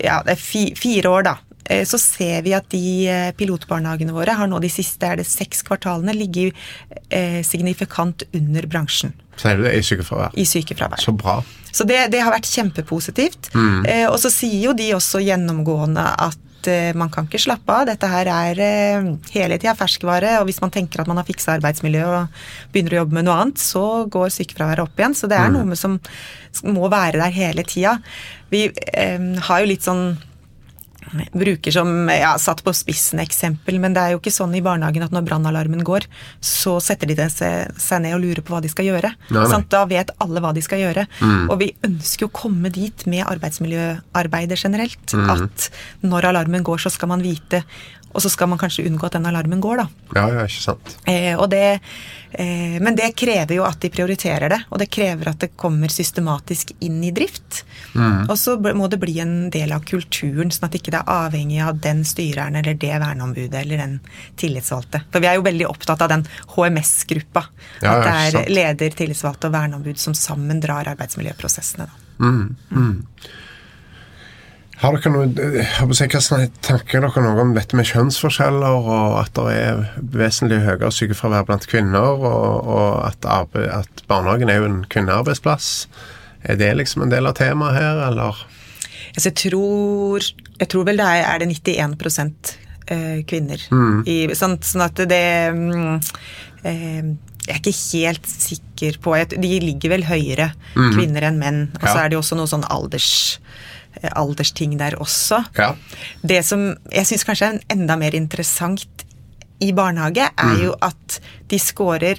ja, 0.00 0.22
det 0.24 0.38
er 0.38 0.74
fire 0.78 1.10
år, 1.10 1.26
da, 1.28 1.36
Eh, 1.64 1.84
så 1.86 1.98
ser 1.98 2.42
vi 2.42 2.54
at 2.56 2.68
de 2.72 3.08
eh, 3.08 3.30
pilotbarnehagene 3.38 4.14
våre 4.14 4.34
har 4.38 4.50
nå 4.50 4.58
de 4.62 4.70
siste 4.72 5.06
er 5.06 5.20
det 5.20 5.28
seks 5.28 5.62
kvartalene 5.66 6.14
ligget 6.16 6.58
eh, 7.08 7.40
signifikant 7.46 8.26
under 8.34 8.66
bransjen. 8.70 9.14
Sier 9.40 9.58
du 9.58 9.66
det 9.66 9.76
i 9.78 9.84
sykefravær? 9.86 10.34
I 10.34 10.46
sykefravær. 10.48 11.02
Så 11.02 11.14
bra. 11.16 11.38
Så 11.72 11.86
det, 11.88 12.04
det 12.12 12.20
har 12.20 12.34
vært 12.34 12.50
kjempepositivt. 12.50 13.48
Mm. 13.56 13.86
og 14.10 14.18
så 14.20 14.28
sier 14.28 14.58
jo 14.60 14.74
de 14.76 14.90
også 14.92 15.22
gjennomgående 15.24 16.04
at 16.04 16.36
man 16.98 17.10
kan 17.12 17.26
ikke 17.28 17.40
slappe 17.42 17.74
av. 17.74 17.86
Dette 17.88 18.08
her 18.10 18.30
er 18.30 18.62
hele 19.34 19.58
tida 19.58 19.74
ferskvare, 19.78 20.38
og 20.40 20.48
hvis 20.48 20.60
man 20.62 20.72
tenker 20.74 21.02
at 21.02 21.10
man 21.10 21.20
har 21.20 21.28
fiksa 21.28 21.56
arbeidsmiljøet 21.56 22.18
og 22.18 22.42
begynner 22.74 22.96
å 22.96 23.00
jobbe 23.02 23.18
med 23.18 23.28
noe 23.28 23.38
annet, 23.44 23.62
så 23.62 23.84
går 24.12 24.34
sykefraværet 24.34 24.84
opp 24.84 25.00
igjen. 25.00 25.16
Så 25.18 25.30
det 25.30 25.38
er 25.38 25.52
mm. 25.52 25.58
noe 25.58 25.78
som 25.78 25.98
må 26.68 26.90
være 26.92 27.20
der 27.22 27.34
hele 27.34 27.64
tida. 27.66 27.96
Vi 28.52 28.66
eh, 28.70 29.28
har 29.48 29.62
jo 29.62 29.70
litt 29.72 29.86
sånn 29.86 30.12
bruker 31.32 31.74
som 31.74 32.08
ja, 32.12 32.32
satt 32.38 32.62
på 32.64 32.72
spissen 32.76 33.20
eksempel, 33.22 33.78
men 33.82 33.94
det 33.96 34.02
er 34.02 34.14
jo 34.14 34.20
ikke 34.20 34.32
sånn 34.34 34.54
i 34.56 34.62
barnehagen 34.64 35.04
at 35.06 35.14
når 35.14 35.26
brannalarmen 35.28 35.84
går, 35.86 36.06
så 36.40 36.78
setter 36.82 37.10
de 37.10 37.16
seg, 37.30 37.72
seg 37.80 38.04
ned 38.04 38.16
og 38.16 38.22
lurer 38.24 38.42
på 38.44 38.54
hva 38.54 38.62
de 38.64 38.70
skal 38.72 38.88
gjøre. 38.88 39.12
Nei, 39.30 39.46
nei. 39.50 39.62
Da 39.72 39.84
vet 39.90 40.12
alle 40.22 40.42
hva 40.44 40.52
de 40.56 40.64
skal 40.64 40.82
gjøre. 40.82 41.06
Og 41.48 41.56
vi 41.62 41.72
ønsker 41.86 42.26
jo 42.26 42.30
å 42.30 42.36
komme 42.42 42.72
dit 42.72 43.06
med 43.10 43.26
arbeidsmiljøarbeidet 43.28 44.60
generelt. 44.60 45.16
At 45.32 45.68
når 46.04 46.30
alarmen 46.32 46.64
går, 46.66 46.84
så 46.86 46.92
skal 46.92 47.12
man 47.12 47.24
vite, 47.24 47.62
og 48.12 48.22
så 48.22 48.30
skal 48.32 48.50
man 48.52 48.60
kanskje 48.60 48.84
unngå 48.88 49.08
at 49.08 49.16
den 49.16 49.28
alarmen 49.28 49.60
går, 49.62 49.82
da. 49.82 49.86
Ja, 50.16 50.26
ja, 50.36 50.46
ikke 50.48 50.64
sant. 50.64 50.96
Eh, 51.08 51.32
og 51.34 51.48
det, 51.52 51.80
eh, 52.32 52.78
men 52.82 52.96
det 52.98 53.12
krever 53.18 53.56
jo 53.56 53.64
at 53.66 53.80
de 53.82 53.90
prioriterer 53.92 54.52
det, 54.52 54.60
og 54.70 54.80
det 54.82 54.90
krever 54.92 55.32
at 55.32 55.40
det 55.42 55.52
kommer 55.60 55.92
systematisk 55.92 56.74
inn 56.84 57.00
i 57.04 57.12
drift. 57.16 57.62
Og 58.30 58.34
så 58.40 58.56
må 58.76 58.88
det 58.88 59.00
bli 59.02 59.18
en 59.20 59.50
del 59.52 59.72
av 59.74 59.84
kulturen, 59.88 60.52
sånn 60.52 60.68
at 60.68 60.78
ikke 60.78 60.94
det 60.94 61.02
er 61.02 61.12
avhengig 61.12 61.60
av 61.64 61.80
den 61.84 62.02
styreren 62.08 62.56
eller 62.60 62.76
det 62.80 62.92
verneombudet 62.92 63.60
eller 63.62 63.82
den 63.82 63.98
tillitsvalgte. 64.40 65.04
For 65.12 65.24
vi 65.24 65.30
er 65.30 65.38
jo 65.38 65.46
veldig 65.46 65.68
opptatt 65.68 66.04
av 66.04 66.12
den 66.12 66.26
HMS-gruppa. 66.54 67.46
Ja, 67.84 67.98
at 67.98 68.04
det 68.06 68.42
er 68.42 68.52
leder, 68.52 68.96
tillitsvalgte 68.96 69.50
og 69.50 69.56
verneombud 69.56 70.00
som 70.00 70.16
sammen 70.16 70.60
drar 70.64 70.88
arbeidsmiljøprosessene. 70.94 71.88
Da. 71.88 72.02
Har 74.82 74.96
dere 74.96 75.10
noe, 75.14 75.28
å 75.86 75.94
si, 75.94 76.06
hva 76.10 76.38
Tenker 76.66 77.04
dere 77.04 77.22
noe 77.22 77.42
om 77.44 77.52
dette 77.54 77.76
med 77.78 77.86
kjønnsforskjeller, 77.86 78.88
og 78.90 79.18
at 79.20 79.30
det 79.36 79.52
er 79.54 79.82
vesentlig 80.16 80.58
høyere 80.64 80.90
sykefravær 80.90 81.46
blant 81.46 81.68
kvinner, 81.70 82.18
og, 82.18 82.66
og 82.66 82.88
at, 83.06 83.28
arbeid, 83.30 83.68
at 83.70 84.02
barnehagen 84.10 84.50
er 84.50 84.58
jo 84.58 84.66
en 84.70 84.80
kvinnearbeidsplass? 84.90 85.68
Er 86.42 86.58
det 86.58 86.72
liksom 86.80 87.04
en 87.06 87.12
del 87.14 87.30
av 87.30 87.36
temaet 87.38 87.78
her, 87.78 88.02
eller? 88.08 88.42
Altså, 89.12 89.28
jeg, 89.28 89.36
tror, 89.44 90.26
jeg 90.58 90.70
tror 90.72 90.86
vel 90.88 90.98
det 90.98 91.06
er, 91.06 91.26
er 91.30 91.42
det 91.42 91.50
91 91.52 91.96
kvinner. 92.02 93.26
kvinner. 93.30 93.66
I, 94.10 94.16
sånn, 94.34 94.58
sånn 94.66 94.82
at 94.88 94.98
det 95.08 95.24
mm, 95.54 96.00
eh, 96.66 97.12
Jeg 97.46 97.54
er 97.54 97.60
ikke 97.60 97.74
helt 97.78 98.26
sikker 98.26 98.98
på 99.02 99.14
De 99.30 99.52
ligger 99.62 99.94
vel 99.94 100.04
høyere, 100.08 100.50
kvinner 100.74 101.28
enn 101.28 101.38
menn. 101.38 101.62
Og 101.78 101.86
så 101.86 101.94
Ja. 101.94 102.02
er 102.02 102.08
det 102.10 102.18
jo 102.18 102.24
også 102.24 102.38
noe 102.40 102.50
sånn 102.50 102.66
alders, 102.66 103.38
eh, 103.38 103.71
aldersting 104.12 104.76
der 104.80 104.96
også. 105.02 105.42
Ja. 105.58 105.72
Det 106.22 106.42
som 106.46 106.72
jeg 106.92 107.08
syns 107.08 107.26
kanskje 107.28 107.52
er 107.52 107.62
enda 107.74 107.96
mer 108.00 108.16
interessant 108.18 109.06
i 109.62 109.70
barnehage, 109.76 110.26
er 110.26 110.64
jo 110.64 110.74
at 110.82 111.20
de 111.50 111.58
scorer 111.62 112.18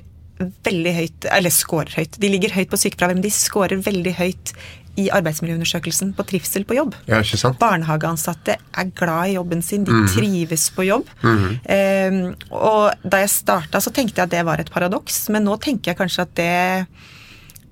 veldig 0.66 0.94
høyt 0.96 1.26
Eller 1.32 1.54
scorer 1.54 1.92
høyt. 1.96 2.16
De 2.20 2.30
ligger 2.32 2.56
høyt 2.56 2.72
på 2.72 2.80
sykefravær, 2.80 3.16
men 3.16 3.26
de 3.26 3.32
scorer 3.34 3.84
veldig 3.84 4.16
høyt 4.18 4.54
i 5.00 5.08
arbeidsmiljøundersøkelsen 5.10 6.12
på 6.14 6.26
trivsel 6.30 6.66
på 6.70 6.76
jobb. 6.78 6.94
Ja, 7.10 7.24
ikke 7.24 7.40
sant? 7.42 7.58
Barnehageansatte 7.62 8.60
er 8.60 8.92
glad 8.94 9.32
i 9.32 9.38
jobben 9.40 9.64
sin, 9.66 9.88
de 9.88 10.04
trives 10.14 10.68
på 10.76 10.86
jobb. 10.86 11.10
Eh, 11.26 12.20
og 12.54 12.94
da 13.02 13.24
jeg 13.24 13.32
starta, 13.34 13.82
så 13.82 13.94
tenkte 13.94 14.22
jeg 14.22 14.30
at 14.30 14.36
det 14.36 14.44
var 14.46 14.62
et 14.62 14.70
paradoks, 14.74 15.26
men 15.34 15.48
nå 15.48 15.58
tenker 15.64 15.92
jeg 15.92 16.02
kanskje 16.04 16.28
at 16.28 16.38
det 16.38 16.54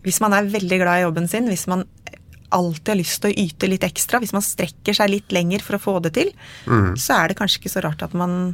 Hvis 0.02 0.18
man 0.18 0.34
er 0.34 0.50
veldig 0.50 0.78
glad 0.82 0.98
i 0.98 1.04
jobben 1.04 1.28
sin, 1.30 1.46
hvis 1.46 1.68
man 1.70 1.86
alltid 2.56 2.94
har 2.94 3.00
lyst 3.00 3.22
til 3.24 3.32
å 3.32 3.46
yte 3.46 3.70
litt 3.72 3.86
ekstra, 3.88 4.20
hvis 4.22 4.36
man 4.36 4.46
strekker 4.46 4.98
seg 4.98 5.12
litt 5.14 5.32
lenger 5.36 5.64
for 5.66 5.78
å 5.78 5.82
få 5.82 5.96
det 6.06 6.14
til, 6.18 6.34
så 7.00 7.18
er 7.18 7.32
det 7.32 7.38
kanskje 7.40 7.62
ikke 7.62 7.74
så 7.74 7.84
rart 7.86 8.04
at 8.06 8.14
man 8.18 8.54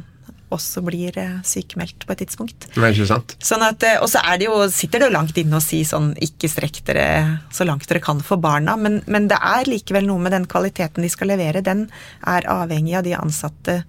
også 0.54 0.82
blir 0.84 1.16
eh, 1.20 1.38
sykemeldt 1.46 2.06
på 2.06 2.14
et 2.14 2.22
tidspunkt. 2.22 2.68
Nei, 2.78 2.92
ikke 2.94 3.08
sant? 3.10 3.34
Sånn 3.44 3.64
at, 3.66 3.84
eh, 3.84 3.98
og 4.02 4.08
så 4.10 4.22
er 4.24 4.40
det 4.40 4.48
jo, 4.48 4.56
sitter 4.72 5.02
det 5.02 5.10
jo 5.10 5.16
langt 5.16 5.40
inne 5.40 5.58
å 5.58 5.64
si 5.64 5.82
sånn 5.86 6.12
ikke 6.24 6.50
strekk 6.50 6.80
dere 6.88 7.08
så 7.54 7.66
langt 7.68 7.88
dere 7.88 8.02
kan 8.04 8.22
for 8.24 8.40
barna, 8.42 8.78
men, 8.80 9.02
men 9.10 9.28
det 9.30 9.38
er 9.38 9.68
likevel 9.68 10.08
noe 10.08 10.22
med 10.24 10.34
den 10.36 10.48
kvaliteten 10.50 11.04
de 11.04 11.12
skal 11.12 11.32
levere. 11.34 11.64
Den 11.64 11.86
er 12.26 12.48
avhengig 12.48 12.96
av 12.98 13.04
de 13.06 13.16
ansatte. 13.18 13.82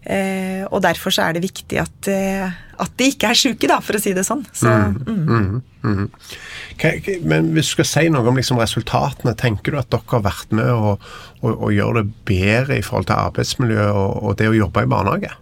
Eh, 0.00 0.62
og 0.72 0.80
derfor 0.80 1.12
så 1.12 1.26
er 1.28 1.34
det 1.36 1.42
viktig 1.44 1.76
at, 1.82 2.08
eh, 2.08 2.48
at 2.80 2.92
de 2.96 3.10
ikke 3.12 3.28
er 3.28 3.36
sjuke, 3.36 3.68
da, 3.68 3.76
for 3.84 3.98
å 3.98 4.00
si 4.00 4.14
det 4.16 4.24
sånn. 4.24 4.46
Så, 4.56 4.70
mm. 4.72 5.26
Mm. 5.28 5.58
Mm. 5.84 6.06
hva- 6.80 7.18
Men 7.28 7.50
hvis 7.52 7.68
du 7.68 7.74
skal 7.74 7.84
si 7.90 8.06
noe 8.08 8.24
om 8.32 8.36
liksom 8.40 8.56
resultatene, 8.62 9.34
tenker 9.36 9.72
du 9.72 9.78
at 9.82 9.90
dere 9.92 10.08
har 10.14 10.24
vært 10.24 10.56
med 10.56 10.70
å, 10.72 10.94
å, 11.42 11.52
å 11.52 11.68
gjøre 11.68 12.00
det 12.06 12.14
bedre 12.30 12.78
i 12.80 12.86
forhold 12.86 13.10
til 13.10 13.20
arbeidsmiljø 13.26 13.90
og, 13.92 14.16
og 14.30 14.36
det 14.40 14.48
å 14.48 14.56
jobbe 14.56 14.86
i 14.86 14.90
barnehage? 14.94 15.34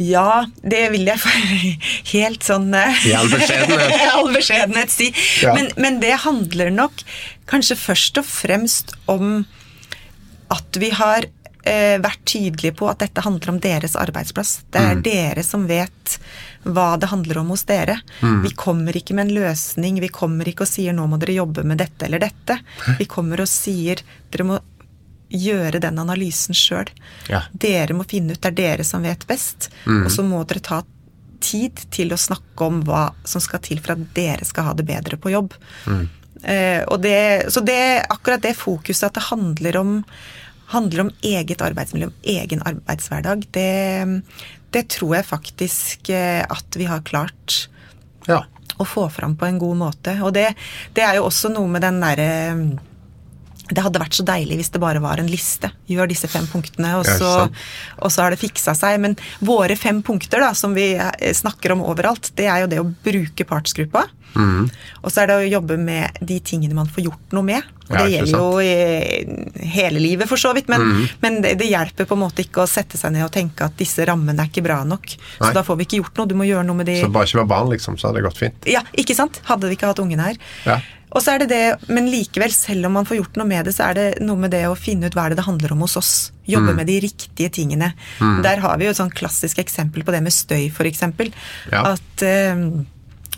Ja, 0.00 0.46
det 0.64 0.86
vil 0.94 1.08
jeg 1.10 1.20
helt 2.14 2.44
sånn 2.46 2.70
eh, 2.76 3.02
I 3.10 3.16
all 3.18 3.28
beskjedenhet. 3.32 4.06
All 4.16 4.30
beskjedenhet 4.32 4.92
si. 4.92 5.10
Ja. 5.44 5.52
Men, 5.56 5.68
men 5.76 5.98
det 6.04 6.14
handler 6.24 6.70
nok 6.72 7.02
kanskje 7.50 7.76
først 7.80 8.20
og 8.22 8.28
fremst 8.28 8.94
om 9.12 9.42
at 10.50 10.80
vi 10.80 10.88
har 10.96 11.28
vært 11.62 12.22
tydelige 12.24 12.72
på 12.78 12.88
at 12.88 13.02
dette 13.02 13.20
handler 13.20 13.50
om 13.52 13.58
deres 13.60 13.96
arbeidsplass. 13.98 14.62
Det 14.72 14.80
er 14.80 15.02
dere 15.04 15.42
som 15.44 15.66
vet 15.68 16.16
hva 16.64 16.94
det 17.00 17.10
handler 17.12 17.42
om 17.42 17.52
hos 17.52 17.66
dere. 17.68 17.98
Vi 18.20 18.52
kommer 18.56 18.96
ikke 18.96 19.14
med 19.16 19.28
en 19.28 19.34
løsning, 19.42 20.00
vi 20.00 20.08
kommer 20.08 20.48
ikke 20.48 20.64
og 20.64 20.70
sier 20.72 20.96
nå 20.96 21.06
må 21.10 21.18
dere 21.20 21.36
jobbe 21.36 21.64
med 21.68 21.82
dette 21.82 22.08
eller 22.08 22.22
dette. 22.22 22.58
Vi 22.98 23.08
kommer 23.10 23.44
og 23.44 23.50
sier 23.50 24.00
dere 24.32 24.48
må 24.48 24.60
gjøre 25.30 25.78
den 25.82 25.98
analysen 26.02 26.56
sjøl. 26.56 26.88
Ja. 27.30 27.44
Dere 27.52 27.94
må 27.94 28.06
finne 28.08 28.34
ut, 28.34 28.40
det 28.42 28.50
er 28.50 28.56
dere 28.62 28.86
som 28.86 29.04
vet 29.06 29.26
best. 29.30 29.70
Og 29.86 30.10
så 30.12 30.24
må 30.26 30.42
dere 30.48 30.64
ta 30.64 30.80
tid 31.40 31.80
til 31.94 32.12
å 32.12 32.20
snakke 32.20 32.66
om 32.66 32.82
hva 32.86 33.10
som 33.24 33.42
skal 33.42 33.62
til 33.64 33.80
for 33.80 33.94
at 33.94 34.08
dere 34.16 34.46
skal 34.48 34.70
ha 34.70 34.74
det 34.76 34.86
bedre 34.88 35.20
på 35.20 35.32
jobb. 35.32 35.54
Eh, 36.42 36.82
og 36.88 37.00
det, 37.04 37.52
så 37.52 37.60
det, 37.64 38.04
akkurat 38.08 38.42
det 38.44 38.56
fokuset 38.56 39.08
at 39.08 39.18
det 39.18 39.26
handler 39.28 39.80
om, 39.80 39.96
handler 40.70 41.06
om 41.06 41.10
eget 41.26 41.62
arbeidsmiljø, 41.66 42.10
om 42.10 42.28
egen 42.34 42.62
arbeidshverdag, 42.66 43.46
det, 43.56 44.22
det 44.74 44.84
tror 44.94 45.16
jeg 45.18 45.28
faktisk 45.30 46.10
eh, 46.14 46.42
at 46.46 46.78
vi 46.78 46.86
har 46.90 47.02
klart 47.06 47.66
Ja. 48.28 48.44
å 48.78 48.84
få 48.86 49.08
fram 49.12 49.34
på 49.36 49.46
en 49.48 49.58
god 49.58 49.76
måte. 49.80 50.14
Og 50.22 50.32
det, 50.36 50.50
det 50.94 51.02
er 51.04 51.18
jo 51.18 51.26
også 51.28 51.50
noe 51.52 51.68
med 51.68 51.82
den 51.82 51.98
derre 52.00 52.30
det 53.70 53.84
hadde 53.84 54.02
vært 54.02 54.18
så 54.18 54.26
deilig 54.26 54.60
hvis 54.60 54.72
det 54.74 54.82
bare 54.82 55.02
var 55.02 55.22
en 55.22 55.30
liste. 55.30 55.70
Gjør 55.90 56.10
disse 56.10 56.30
fem 56.30 56.46
punktene, 56.50 56.94
og 56.98 57.06
så, 57.06 57.48
og 57.98 58.12
så 58.12 58.24
har 58.24 58.34
det 58.34 58.40
fiksa 58.42 58.74
seg. 58.78 59.00
Men 59.02 59.16
våre 59.46 59.76
fem 59.78 60.02
punkter, 60.06 60.42
da, 60.42 60.52
som 60.58 60.74
vi 60.76 60.92
eh, 60.96 61.34
snakker 61.36 61.76
om 61.76 61.84
overalt, 61.86 62.32
det 62.38 62.48
er 62.50 62.64
jo 62.64 62.70
det 62.70 62.80
å 62.82 62.88
bruke 62.88 63.46
partsgruppa. 63.48 64.06
Mm. 64.34 64.68
Og 65.02 65.10
så 65.10 65.22
er 65.22 65.30
det 65.30 65.36
å 65.40 65.48
jobbe 65.56 65.76
med 65.80 66.20
de 66.22 66.38
tingene 66.44 66.76
man 66.76 66.90
får 66.90 67.06
gjort 67.08 67.34
noe 67.34 67.46
med. 67.46 67.70
Og 67.90 67.96
det 67.96 68.04
ja, 68.04 68.20
gjelder 68.20 68.36
jo 68.38 69.64
hele 69.74 70.02
livet, 70.02 70.28
for 70.30 70.38
så 70.38 70.52
vidt. 70.54 70.70
Men, 70.70 70.84
mm. 70.86 71.00
men 71.24 71.40
det, 71.42 71.56
det 71.58 71.70
hjelper 71.72 72.06
på 72.06 72.14
en 72.14 72.22
måte 72.22 72.44
ikke 72.44 72.62
å 72.62 72.70
sette 72.70 73.00
seg 73.00 73.16
ned 73.16 73.26
og 73.26 73.32
tenke 73.34 73.66
at 73.66 73.74
disse 73.80 74.06
rammene 74.06 74.46
er 74.46 74.52
ikke 74.52 74.64
bra 74.66 74.80
nok. 74.86 75.16
Nei. 75.16 75.48
Så 75.48 75.50
da 75.56 75.64
får 75.66 75.80
vi 75.80 75.88
ikke 75.88 76.02
gjort 76.04 76.22
noe. 76.22 76.30
Du 76.30 76.36
må 76.38 76.46
gjøre 76.46 76.66
noe 76.68 76.78
med 76.78 76.90
de 76.90 77.00
Så 77.02 77.10
bare 77.10 77.26
ikke 77.26 77.42
være 77.42 77.52
barn, 77.56 77.72
liksom, 77.74 77.98
så 77.98 78.08
hadde 78.08 78.22
det 78.22 78.28
gått 78.28 78.40
fint. 78.44 78.70
ja, 78.70 78.84
ikke 78.94 79.18
sant? 79.18 79.42
Hadde 79.50 79.70
vi 79.70 79.78
ikke 79.78 79.90
hatt 79.90 80.02
ungene 80.02 80.30
her. 80.30 80.40
Ja. 80.68 80.80
Og 81.10 81.24
så 81.24 81.34
er 81.34 81.42
det 81.42 81.48
det, 81.50 81.88
Men 81.90 82.06
likevel, 82.10 82.52
selv 82.54 82.86
om 82.86 82.94
man 82.98 83.08
får 83.08 83.18
gjort 83.18 83.40
noe 83.40 83.48
med 83.50 83.66
det, 83.66 83.74
så 83.74 83.88
er 83.90 83.98
det 83.98 84.06
noe 84.22 84.38
med 84.38 84.52
det 84.54 84.62
å 84.68 84.76
finne 84.78 85.10
ut 85.10 85.16
hva 85.18 85.28
det 85.30 85.40
det 85.40 85.46
handler 85.48 85.74
om 85.74 85.82
hos 85.86 85.96
oss. 85.98 86.12
Jobbe 86.50 86.74
med 86.76 86.86
de 86.90 87.00
riktige 87.02 87.50
tingene. 87.50 87.92
Der 88.44 88.62
har 88.62 88.78
vi 88.78 88.86
jo 88.86 88.94
et 88.94 88.98
sånn 88.98 89.12
klassisk 89.14 89.58
eksempel 89.62 90.06
på 90.06 90.14
det 90.14 90.22
med 90.22 90.34
støy, 90.34 90.68
f.eks. 90.70 91.02
Ja. 91.70 91.82
At 91.94 92.24
eh, 92.26 92.64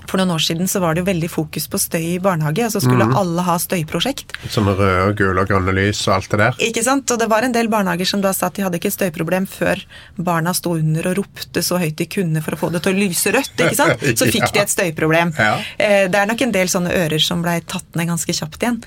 for 0.09 0.19
noen 0.21 0.31
år 0.35 0.43
siden 0.45 0.69
så 0.69 0.81
var 0.83 0.95
det 0.95 1.03
jo 1.03 1.09
veldig 1.11 1.31
fokus 1.31 1.69
på 1.73 1.79
støy 1.81 2.05
i 2.15 2.19
barnehage, 2.23 2.67
og 2.67 2.73
så 2.75 2.81
skulle 2.83 3.07
alle 3.19 3.43
ha 3.47 3.57
støyprosjekt. 3.61 4.33
Som 4.53 4.69
røde, 4.69 5.15
gule 5.19 5.41
og 5.45 5.49
grønne 5.49 5.75
lys 5.77 6.01
og 6.09 6.15
alt 6.19 6.31
det 6.33 6.41
der. 6.43 6.59
Ikke 6.69 6.83
sant? 6.87 7.11
Og 7.15 7.19
det 7.21 7.29
var 7.31 7.43
en 7.47 7.55
del 7.55 7.69
barnehager 7.73 8.09
som 8.09 8.21
da 8.25 8.33
sa 8.37 8.49
at 8.51 8.57
de 8.59 8.65
hadde 8.67 8.79
ikke 8.81 8.91
et 8.93 8.97
støyproblem 8.99 9.47
før 9.51 9.81
barna 10.17 10.53
sto 10.57 10.75
under 10.77 11.07
og 11.13 11.19
ropte 11.23 11.63
så 11.65 11.79
høyt 11.83 11.97
de 12.01 12.07
kunne 12.11 12.43
for 12.45 12.57
å 12.57 12.61
få 12.61 12.71
det 12.75 12.83
til 12.85 12.95
å 12.97 13.01
lyse 13.03 13.33
rødt. 13.35 13.55
ikke 13.59 13.79
sant? 13.79 14.03
Så 14.23 14.27
fikk 14.31 14.53
de 14.55 14.61
et 14.63 14.71
støyproblem. 14.73 15.33
Ja. 15.39 15.55
Eh, 15.79 16.09
Det 16.13 16.19
er 16.21 16.27
nok 16.29 16.41
en 16.45 16.53
del 16.55 16.69
sånne 16.69 16.93
ører 17.05 17.23
som 17.23 17.43
blei 17.43 17.61
tatt 17.67 17.97
ned 17.99 18.07
ganske 18.11 18.33
kjapt 18.37 18.63
igjen. 18.63 18.81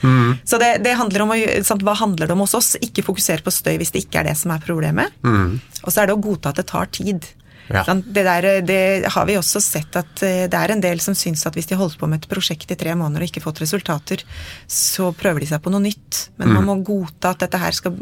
Så 0.45 0.60
det, 0.62 0.71
det 0.86 0.93
handler 0.99 1.25
om 1.25 1.34
å, 1.34 1.39
sant, 1.65 1.82
hva 1.86 1.95
handler 1.97 2.28
det 2.30 2.36
om 2.36 2.43
hos 2.45 2.54
oss? 2.58 2.75
Ikke 2.86 3.04
fokusere 3.06 3.43
på 3.45 3.51
støy 3.54 3.78
hvis 3.82 3.91
det 3.95 4.06
ikke 4.06 4.21
er 4.21 4.30
det 4.30 4.38
som 4.39 4.51
er 4.56 4.62
problemet. 4.63 5.12
Og 5.25 5.89
så 5.91 6.01
er 6.04 6.08
det 6.12 6.15
å 6.17 6.21
godta 6.21 6.49
at 6.54 6.62
det 6.62 6.67
tar 6.71 6.88
tid. 6.93 7.25
Ja. 7.71 7.84
Det, 7.88 8.23
der, 8.28 8.47
det 8.65 8.82
har 9.13 9.25
vi 9.25 9.38
også 9.39 9.62
sett 9.63 9.95
at 9.97 10.23
eh, 10.25 10.45
det 10.51 10.60
er 10.60 10.73
en 10.73 10.84
del 10.84 11.01
som 11.04 11.17
syns 11.17 11.45
at 11.47 11.56
hvis 11.58 11.69
de 11.71 11.78
holder 11.80 11.97
på 12.01 12.10
med 12.10 12.21
et 12.21 12.30
prosjekt 12.30 12.71
i 12.71 12.78
tre 12.80 12.93
måneder 12.97 13.25
og 13.25 13.32
ikke 13.32 13.43
fått 13.45 13.63
resultater, 13.63 14.21
så 14.69 15.10
prøver 15.17 15.41
de 15.41 15.49
seg 15.49 15.63
på 15.63 15.73
noe 15.73 15.84
nytt. 15.84 16.28
Men 16.38 16.54
man 16.54 16.67
må 16.67 16.78
godta 16.86 17.34
at 17.34 17.41
dette 17.45 17.62
her 17.62 17.73
skal 17.75 17.97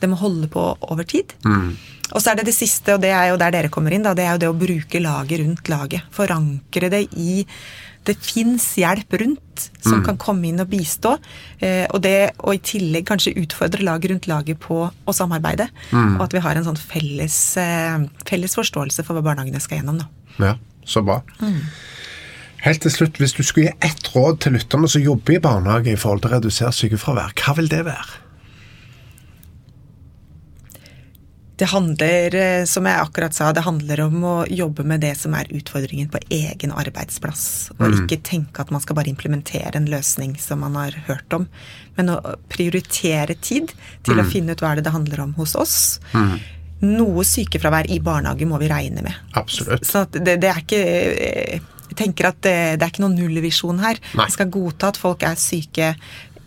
Det 0.00 0.08
må 0.08 0.16
holde 0.20 0.48
på 0.52 0.62
over 0.80 1.04
tid. 1.04 1.32
Og 2.10 2.22
så 2.22 2.32
er 2.32 2.40
det 2.40 2.48
det 2.50 2.56
siste, 2.56 2.96
og 2.96 3.04
det 3.04 3.12
er 3.14 3.30
jo 3.30 3.38
der 3.40 3.54
dere 3.54 3.70
kommer 3.72 3.94
inn, 3.94 4.04
da, 4.06 4.16
det 4.16 4.26
er 4.26 4.34
jo 4.34 4.42
det 4.42 4.50
å 4.50 4.58
bruke 4.58 5.02
laget 5.02 5.42
rundt 5.44 5.70
laget. 5.70 6.10
Forankre 6.14 6.90
det 6.92 7.06
i 7.18 7.44
det 8.08 8.16
fins 8.24 8.64
hjelp 8.80 9.12
rundt 9.20 9.66
som 9.84 10.00
kan 10.04 10.16
komme 10.20 10.48
inn 10.48 10.62
og 10.62 10.70
bistå. 10.72 11.12
Eh, 11.60 11.84
og 11.92 12.00
det 12.04 12.32
og 12.40 12.56
i 12.56 12.62
tillegg 12.64 13.04
kanskje 13.10 13.34
utfordre 13.42 13.84
laget 13.84 14.14
rundt 14.14 14.28
laget 14.30 14.60
på 14.62 14.80
å 14.88 15.14
samarbeide. 15.14 15.68
Og 16.16 16.24
at 16.24 16.36
vi 16.36 16.42
har 16.44 16.56
en 16.56 16.66
sånn 16.70 16.80
felles, 16.80 17.36
eh, 17.60 18.00
felles 18.28 18.56
forståelse 18.56 19.04
for 19.04 19.18
hva 19.18 19.26
barnehagene 19.28 19.60
skal 19.60 19.80
gjennom. 19.80 20.00
Da. 20.00 20.08
Ja, 20.40 20.54
så 20.88 21.04
bra. 21.04 21.20
Helt 22.64 22.82
til 22.84 22.92
slutt, 22.92 23.20
hvis 23.20 23.36
du 23.36 23.42
skulle 23.44 23.68
gi 23.68 23.88
ett 23.88 24.10
råd 24.14 24.40
til 24.44 24.56
lytterne 24.56 24.88
som 24.88 25.04
jobber 25.04 25.36
i 25.36 25.44
barnehage 25.44 25.92
i 25.92 26.00
forhold 26.00 26.24
til 26.24 26.32
å 26.32 26.34
redusere 26.38 26.72
sykefravær, 26.76 27.32
hva 27.36 27.56
vil 27.56 27.70
det 27.72 27.84
være? 27.88 28.18
Det 31.60 31.66
handler, 31.68 32.34
eh, 32.40 32.64
som 32.64 32.86
jeg 32.88 32.96
akkurat 33.02 33.34
sa, 33.36 33.50
det 33.52 33.66
handler 33.66 34.00
om 34.06 34.22
å 34.24 34.34
jobbe 34.48 34.80
med 34.88 35.02
det 35.04 35.10
som 35.20 35.34
er 35.36 35.50
utfordringen 35.52 36.08
på 36.08 36.18
egen 36.32 36.72
arbeidsplass. 36.72 37.42
Og 37.76 37.90
Mm. 37.90 37.98
ikke 38.08 38.22
tenke 38.24 38.60
at 38.64 38.70
man 38.72 38.80
skal 38.80 38.96
bare 38.96 39.12
implementere 39.12 39.76
en 39.76 39.86
løsning 39.92 40.38
som 40.40 40.60
man 40.64 40.74
har 40.74 40.92
hørt 41.06 41.32
om. 41.36 41.48
Men 41.98 42.06
å 42.14 42.36
prioritere 42.48 43.36
tid 43.40 43.74
til 44.02 44.14
Mm. 44.16 44.24
å 44.24 44.30
finne 44.30 44.50
ut 44.52 44.60
hva 44.64 44.74
det 44.74 44.84
det 44.84 44.92
handler 44.92 45.20
om 45.20 45.34
hos 45.34 45.54
oss. 45.54 46.00
Noe 46.80 47.24
sykefravær 47.28 47.90
i 47.90 47.98
barnehage 48.00 48.46
må 48.48 48.58
vi 48.58 48.68
regne 48.68 49.02
med. 49.02 49.14
Absolutt. 49.36 49.84
Så 49.84 50.06
det, 50.10 50.40
det 50.40 50.48
er 50.48 50.60
ikke 50.62 50.80
eh, 50.80 51.60
Jeg 51.90 51.96
tenker 52.14 52.28
at 52.28 52.40
det, 52.40 52.78
det 52.78 52.82
er 52.86 52.90
ikke 52.92 53.02
noen 53.02 53.16
nullvisjon 53.18 53.80
her. 53.80 53.96
Nei. 54.14 54.24
Vi 54.26 54.30
skal 54.36 54.46
godta 54.46 54.88
at 54.92 54.96
folk 54.96 55.24
er 55.26 55.34
syke 55.34 55.96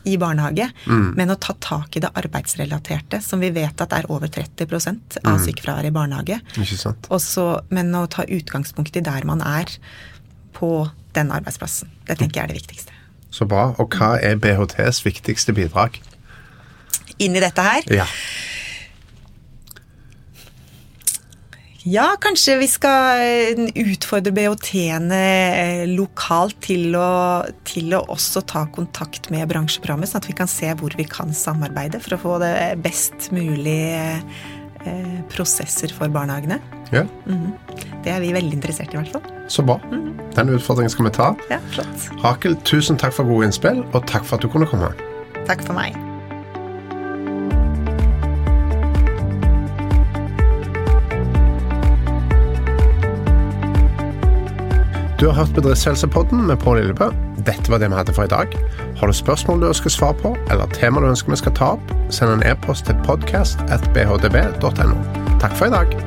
i 0.05 0.17
barnehage, 0.17 0.69
Mm. 0.85 1.15
men 1.15 1.29
å 1.29 1.39
ta 1.39 1.53
tak 1.59 1.95
i 1.95 1.99
det 1.99 2.09
arbeidsrelaterte, 2.13 3.21
som 3.21 3.39
vi 3.39 3.49
vet 3.51 3.79
at 3.81 3.93
er 3.93 4.05
over 4.09 4.27
30 4.27 4.67
av 5.25 5.39
Mm. 5.39 5.45
sykefraværet 5.45 5.85
i 5.85 5.91
barnehage. 5.91 6.41
Ikke 6.55 6.77
sant? 6.77 7.07
Og 7.09 7.21
men 7.69 7.91
å 7.93 8.07
ta 8.09 8.23
utgangspunkt 8.23 8.95
i 8.97 9.01
der 9.01 9.25
man 9.25 9.41
er 9.41 9.65
på 10.53 10.89
den 11.13 11.29
arbeidsplassen. 11.31 11.87
Det 12.05 12.17
tenker 12.17 12.41
jeg 12.41 12.43
er 12.43 12.53
det 12.53 12.61
viktigste. 12.61 12.91
Så 13.31 13.47
bra. 13.47 13.73
Og 13.79 13.89
hva 13.89 14.19
er 14.21 14.35
BHTs 14.35 15.03
viktigste 15.03 15.53
bidrag? 15.53 15.99
Inn 17.19 17.35
i 17.35 17.39
dette 17.39 17.61
her 17.61 17.81
Ja. 17.89 18.05
Ja, 21.83 22.13
kanskje 22.23 22.55
vi 22.61 22.67
skal 22.71 23.19
eh, 23.19 23.61
utfordre 23.83 24.31
BHT-ene 24.31 25.19
eh, 25.19 25.81
lokalt 25.91 26.55
til 26.63 26.95
å, 26.95 27.43
til 27.67 27.91
å 27.97 27.99
også 28.13 28.45
ta 28.47 28.63
kontakt 28.71 29.27
med 29.33 29.49
bransjeprogrammet, 29.51 30.07
sånn 30.07 30.23
at 30.23 30.29
vi 30.29 30.35
kan 30.37 30.47
se 30.51 30.69
hvor 30.79 30.95
vi 30.95 31.03
kan 31.09 31.35
samarbeide 31.35 31.99
for 32.03 32.15
å 32.15 32.21
få 32.21 32.37
det 32.43 32.53
best 32.85 33.27
mulig 33.35 33.81
eh, 33.99 34.23
prosesser 35.33 35.91
for 35.95 36.11
barnehagene. 36.11 36.61
ja. 36.95 37.03
Det 38.03 38.11
er 38.11 38.19
vi 38.19 38.33
veldig 38.35 38.57
interessert 38.57 38.91
i, 38.91 38.97
i 38.97 38.99
hvert 38.99 39.13
fall. 39.15 39.43
Så 39.51 39.63
bra. 39.63 39.77
Den 40.35 40.51
utfordringen 40.55 40.91
skal 40.91 41.07
vi 41.07 41.13
ta. 41.15 41.29
Ja, 41.51 41.59
flott. 41.71 42.09
Rakel, 42.23 42.59
tusen 42.67 42.99
takk 42.99 43.15
for 43.15 43.27
gode 43.27 43.51
innspill, 43.51 43.83
og 43.91 44.03
takk 44.11 44.27
for 44.27 44.39
at 44.39 44.43
du 44.43 44.51
kunne 44.51 44.67
komme. 44.67 44.91
Takk 45.47 45.63
for 45.67 45.75
meg. 45.75 45.95
Du 55.23 55.29
har 55.29 55.45
hørt 55.45 55.55
Bedriftshelsepodden 55.55 56.47
med 56.47 56.57
Pål 56.59 56.81
Lillebø. 56.81 57.05
Dette 57.47 57.71
var 57.71 57.79
det 57.79 57.87
vi 57.87 57.95
hadde 57.95 58.13
for 58.13 58.27
i 58.27 58.27
dag. 58.27 58.57
Har 58.99 59.07
du 59.07 59.13
spørsmål 59.15 59.61
du 59.61 59.67
ønsker 59.69 59.89
svar 59.89 60.11
på, 60.19 60.33
eller 60.51 60.67
tema 60.75 60.99
du 60.99 61.07
ønsker 61.07 61.31
vi 61.31 61.39
skal 61.39 61.55
ta 61.55 61.69
opp, 61.77 61.93
send 62.11 62.33
en 62.33 62.43
e-post 62.43 62.91
til 62.91 62.99
podcast.bhdb.no. 63.07 64.97
Takk 65.39 65.55
for 65.55 65.71
i 65.71 65.75
dag. 65.77 66.02